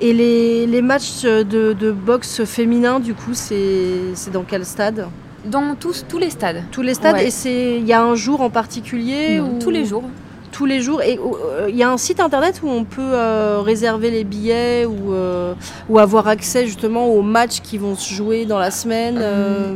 Et 0.00 0.12
les, 0.12 0.66
les 0.66 0.82
matchs 0.82 1.22
de, 1.22 1.72
de 1.72 1.90
boxe 1.92 2.44
féminin, 2.44 3.00
du 3.00 3.14
coup, 3.14 3.34
c'est 3.34 4.30
dans 4.32 4.44
quel 4.44 4.64
stade? 4.64 5.06
Dans 5.44 5.74
tous, 5.74 6.04
tous 6.08 6.18
les 6.18 6.30
stades. 6.30 6.62
Tous 6.72 6.82
les 6.82 6.94
stades 6.94 7.14
Ouais. 7.16 7.28
Et 7.46 7.78
il 7.78 7.86
y 7.86 7.92
a 7.92 8.02
un 8.02 8.14
jour 8.14 8.40
en 8.40 8.50
particulier 8.50 9.38
Non, 9.38 9.50
ou- 9.56 9.58
Tous 9.60 9.70
les 9.70 9.84
jours. 9.84 10.04
Tous 10.52 10.66
les 10.66 10.80
jours. 10.80 11.02
Et 11.02 11.18
euh, 11.18 11.66
il 11.68 11.76
y 11.76 11.82
a 11.82 11.90
un 11.90 11.96
site 11.98 12.20
internet 12.20 12.60
où 12.62 12.68
on 12.68 12.84
peut 12.84 13.00
euh, 13.02 13.60
réserver 13.60 14.10
les 14.10 14.24
billets 14.24 14.86
ou, 14.86 15.12
euh, 15.12 15.54
ou 15.88 15.98
avoir 15.98 16.26
accès 16.28 16.66
justement 16.66 17.06
aux 17.08 17.22
matchs 17.22 17.60
qui 17.60 17.78
vont 17.78 17.94
se 17.96 18.12
jouer 18.12 18.44
dans 18.46 18.58
la 18.58 18.70
semaine. 18.70 19.18
euh, 19.20 19.74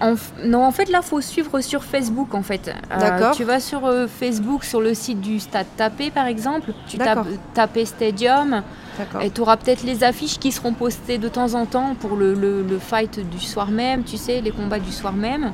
En 0.00 0.14
f- 0.14 0.44
non, 0.44 0.64
en 0.64 0.72
fait, 0.72 0.90
là, 0.90 1.00
faut 1.02 1.20
suivre 1.20 1.60
sur 1.60 1.84
Facebook, 1.84 2.34
en 2.34 2.42
fait. 2.42 2.68
Euh, 2.68 2.98
D'accord. 3.00 3.34
Tu 3.34 3.44
vas 3.44 3.60
sur 3.60 3.86
euh, 3.86 4.06
Facebook, 4.06 4.64
sur 4.64 4.80
le 4.80 4.92
site 4.92 5.20
du 5.20 5.38
Stade 5.40 5.66
Tapé, 5.76 6.10
par 6.10 6.26
exemple. 6.26 6.72
Tu 6.88 6.98
tapes. 6.98 7.26
Tapé 7.54 7.84
Stadium 7.86 8.62
D'accord. 8.98 9.22
et 9.22 9.30
tu 9.30 9.40
auras 9.40 9.56
peut-être 9.56 9.82
les 9.84 10.04
affiches 10.04 10.38
qui 10.38 10.52
seront 10.52 10.72
postées 10.72 11.18
de 11.18 11.28
temps 11.28 11.54
en 11.54 11.64
temps 11.64 11.94
pour 11.98 12.16
le, 12.16 12.34
le- 12.34 12.62
le 12.62 12.78
fight 12.78 13.18
du 13.30 13.40
soir 13.40 13.70
même, 13.70 14.02
tu 14.04 14.16
sais, 14.16 14.40
les 14.40 14.50
combats 14.50 14.78
du 14.80 14.92
soir 14.92 15.12
même. 15.14 15.52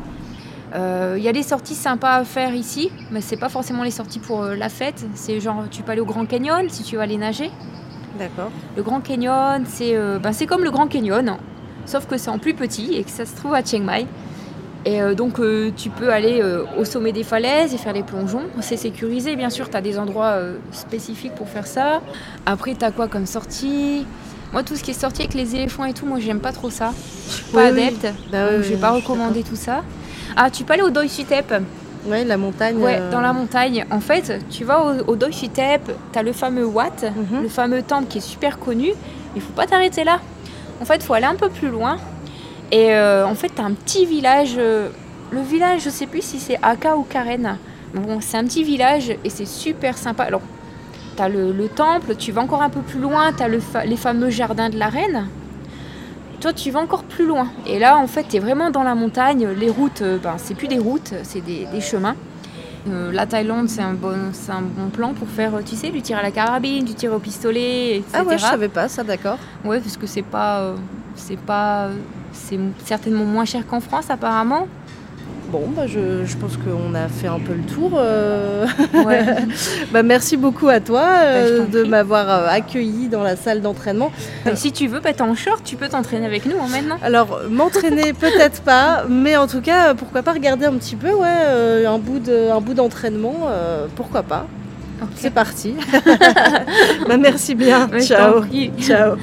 Euh, 0.74 1.14
Il 1.18 1.22
y 1.24 1.28
a 1.28 1.33
des 1.33 1.42
sorties 1.42 1.74
sympas 1.74 2.14
à 2.16 2.24
faire 2.24 2.54
ici, 2.54 2.90
mais 3.11 3.20
c'est 3.20 3.37
pas 3.37 3.48
forcément 3.48 3.83
les 3.83 3.90
sorties 3.90 4.18
pour 4.20 4.42
euh, 4.42 4.54
la 4.54 4.68
fête. 4.68 5.04
C'est 5.14 5.40
genre, 5.40 5.64
tu 5.70 5.83
peux 5.83 5.92
aller 5.92 6.00
au 6.00 6.04
Grand 6.06 6.26
Canyon 6.26 6.66
si 6.68 6.83
tu 6.83 6.96
veux 6.96 7.02
aller 7.02 7.16
nager. 7.16 7.50
D'accord. 8.18 8.50
Le 8.76 8.83
Grand 8.83 9.00
Canyon, 9.00 9.64
c'est 9.66 9.96
euh, 9.96 10.18
ben, 10.18 10.33
c'est 10.33 10.46
comme 10.46 10.62
le 10.64 10.70
Grand 10.70 10.87
Canyon, 10.87 11.37
sauf 11.87 12.06
que 12.06 12.16
c'est 12.16 12.30
en 12.30 12.38
plus 12.38 12.54
petit 12.54 12.94
et 12.94 13.04
que 13.04 13.11
ça 13.11 13.24
se 13.26 13.35
trouve 13.35 13.54
à 13.54 13.64
Chiang 13.64 13.85
Mai. 13.85 14.06
Et 14.87 15.02
euh, 15.02 15.14
donc 15.14 15.38
euh, 15.40 15.70
tu 15.76 15.90
peux 15.90 16.11
aller 16.12 16.40
euh, 16.40 16.64
au 16.78 16.85
sommet 16.85 17.12
des 17.12 17.22
falaises 17.24 17.74
et 17.74 17.76
faire 17.78 17.92
des 17.92 18.02
plongeons. 18.02 18.44
C'est 18.61 18.76
sécurisé, 18.78 19.37
bien 19.37 19.50
sûr, 19.50 19.68
tu 19.70 19.76
as 19.76 19.80
des 19.83 19.98
endroits 19.98 20.33
euh, 20.37 20.56
spécifiques 20.72 21.35
pour 21.35 21.48
faire 21.48 21.66
ça. 21.66 22.00
Après, 22.46 22.74
tu 22.74 22.85
as 22.85 22.90
quoi 22.90 23.06
comme 23.09 23.26
sortie? 23.26 24.06
Moi, 24.52 24.62
tout 24.64 24.74
ce 24.76 24.83
qui 24.83 24.90
est 24.92 25.00
sorti 25.00 25.22
avec 25.22 25.35
les 25.35 25.54
éléphants 25.54 25.85
et 25.85 25.92
tout, 25.92 26.06
moi, 26.06 26.18
j'aime 26.18 26.40
pas 26.40 26.50
trop 26.52 26.70
ça. 26.70 26.92
Je 27.28 27.33
suis 27.35 27.44
pas 27.52 27.66
Oui, 27.66 27.70
oui. 27.74 27.83
adepte, 27.83 28.06
Bah 28.33 28.46
donc 28.50 28.59
ouais, 28.59 28.62
je 28.64 28.68
vais 28.70 28.80
pas 28.80 28.90
recommander 28.90 29.42
tout 29.42 29.54
ça. 29.56 29.83
Ah, 30.37 30.51
tu 30.51 30.64
peux 30.64 30.73
aller 30.75 30.83
au 30.83 30.90
Doi 30.90 31.09
Sutep. 31.09 31.53
Ouais, 32.07 32.25
la 32.25 32.37
montagne. 32.37 32.77
Ouais, 32.79 32.99
euh, 33.01 33.11
dans 33.11 33.21
la 33.21 33.33
montagne. 33.33 33.85
En 33.90 34.01
fait, 34.01 34.43
tu 34.51 34.64
vas 34.64 34.83
au, 34.83 35.12
au 35.12 35.16
Doi 35.16 35.31
Sutep, 35.33 35.90
tu 36.12 36.19
as 36.19 36.23
le 36.23 36.33
fameux 36.33 36.64
Wat, 36.64 36.90
Mhm. 37.03 37.43
le 37.43 37.49
fameux 37.49 37.83
temple 37.83 38.07
qui 38.09 38.19
est 38.19 38.23
super 38.23 38.59
connu. 38.59 38.88
Il 39.37 39.43
faut 39.43 39.53
pas 39.53 39.66
t'arrêter 39.66 40.05
là. 40.05 40.19
En 40.81 40.85
fait, 40.85 40.97
il 40.97 41.03
faut 41.03 41.14
aller 41.14 41.27
un 41.27 41.35
peu 41.35 41.49
plus 41.51 41.69
loin. 41.69 41.99
Et 42.73 42.95
euh, 42.95 43.27
en 43.27 43.35
fait, 43.35 43.51
tu 43.55 43.61
as 43.61 43.64
un 43.64 43.73
petit 43.73 44.07
village. 44.07 44.55
euh, 44.57 44.88
le 45.31 45.40
village, 45.43 45.83
je 45.85 45.90
sais 45.90 46.07
plus 46.07 46.23
si 46.23 46.38
c'est 46.40 46.59
Aka 46.62 46.97
ou 46.97 47.03
Karen. 47.03 47.57
Bon, 47.95 48.19
c'est 48.21 48.37
un 48.37 48.45
petit 48.45 48.64
village 48.64 49.11
et 49.25 49.31
c'est 49.31 49.47
super 49.47 49.97
sympa. 49.99 50.25
Alors, 50.25 50.40
tu 51.16 51.23
as 51.23 51.29
le, 51.29 51.53
le 51.53 51.69
temple, 51.69 52.14
tu 52.16 52.33
vas 52.33 52.43
encore 52.43 52.62
un 52.62 52.71
peu 52.71 52.81
plus 52.81 52.99
loin, 53.01 53.33
tu 53.33 53.43
as 53.43 53.85
les 53.85 53.97
fameux 53.97 54.31
jardins 54.31 54.71
de 54.71 54.79
la 54.79 54.88
reine. 54.88 55.27
Toi, 56.40 56.53
tu 56.55 56.70
vas 56.70 56.81
encore 56.81 57.05
plus 57.05 57.26
loin. 57.26 57.48
Et 57.66 57.79
là, 57.79 57.98
en 57.98 58.07
fait, 58.07 58.26
tu 58.29 58.37
es 58.37 58.38
vraiment 58.38 58.70
dans 58.70 58.83
la 58.83 58.94
montagne. 58.94 59.46
Les 59.59 59.68
routes, 59.68 60.00
euh, 60.03 60.18
ben, 60.18 60.37
c'est 60.38 60.55
plus 60.55 60.68
des 60.68 60.79
routes, 60.79 61.12
c'est 61.22 61.42
des, 61.42 61.66
des 61.70 61.81
chemins. 61.81 62.16
Euh, 62.88 63.12
la 63.12 63.26
Thaïlande, 63.26 63.68
c'est 63.68 63.83
un, 63.83 63.92
bon, 63.92 64.16
c'est 64.33 64.53
un 64.53 64.62
bon 64.62 64.88
plan 64.88 65.12
pour 65.12 65.29
faire, 65.29 65.55
euh, 65.55 65.61
tu 65.64 65.76
sais, 65.76 65.90
du 65.90 66.00
tir 66.00 66.16
à 66.16 66.22
la 66.22 66.31
carabine, 66.31 66.85
du 66.85 66.94
tir 66.94 67.12
au 67.12 67.18
pistolet, 67.18 67.96
etc. 67.96 68.11
Ah 68.14 68.24
ouais, 68.24 68.38
je 68.38 68.42
savais 68.42 68.68
pas 68.68 68.88
ça, 68.88 69.05
d'accord. 69.05 69.38
Ouais, 69.64 69.81
parce 69.81 69.98
que 69.98 70.07
c'est 70.07 70.22
pas, 70.22 70.61
euh, 70.61 70.76
c'est 71.14 71.38
pas, 71.38 71.88
c'est 72.33 72.59
certainement 72.87 73.24
moins 73.24 73.44
cher 73.44 73.66
qu'en 73.66 73.81
France 73.81 74.09
apparemment. 74.09 74.66
Bon, 75.52 75.64
bah 75.74 75.82
je, 75.88 76.24
je 76.24 76.36
pense 76.36 76.56
qu'on 76.56 76.94
a 76.94 77.08
fait 77.08 77.26
un 77.26 77.40
peu 77.40 77.52
le 77.54 77.62
tour. 77.62 77.92
euh. 77.96 78.66
Ouais. 79.04 79.24
bah, 79.92 80.02
merci 80.04 80.36
beaucoup 80.36 80.68
à 80.68 80.78
toi 80.80 81.02
euh, 81.22 81.58
Bah, 81.58 81.64
t'en 81.64 81.70
de 81.78 81.82
m'avoir 81.84 82.28
euh, 82.30 82.48
accueilli 82.48 83.08
dans 83.08 83.22
la 83.24 83.34
salle 83.34 83.60
d'entraînement. 83.60 84.12
Et 84.50 84.54
si 84.54 84.70
tu 84.70 84.86
veux, 84.86 85.00
bah, 85.00 85.12
t'es 85.12 85.22
en 85.22 85.34
short, 85.34 85.62
tu 85.64 85.74
peux 85.76 85.88
t'entraîner 85.88 86.26
avec 86.26 86.46
nous 86.46 86.54
hein, 86.62 86.68
maintenant. 86.70 86.98
Alors, 87.02 87.40
m'entraîner 87.50 88.12
peut-être 88.20 88.62
pas, 88.62 89.04
mais 89.08 89.36
en 89.36 89.48
tout 89.48 89.60
cas, 89.60 89.88
euh, 89.90 89.94
pourquoi 89.94 90.22
pas 90.22 90.32
regarder 90.32 90.66
un 90.66 90.74
petit 90.74 90.94
peu, 90.96 91.10
ouais, 91.12 91.26
euh, 91.48 91.86
un 91.88 91.98
bout 91.98 92.20
de- 92.20 92.50
un 92.50 92.60
bout 92.60 92.74
d'entraînement, 92.74 93.48
euh, 93.48 93.86
pourquoi 93.96 94.22
pas. 94.22 94.46
C'est 95.16 95.30
parti. 95.32 95.74
bah, 97.08 97.16
merci 97.18 97.54
bien. 97.54 97.88
Ouais, 97.88 98.02
Ciao. 98.02 98.44
Ciao. 98.80 99.16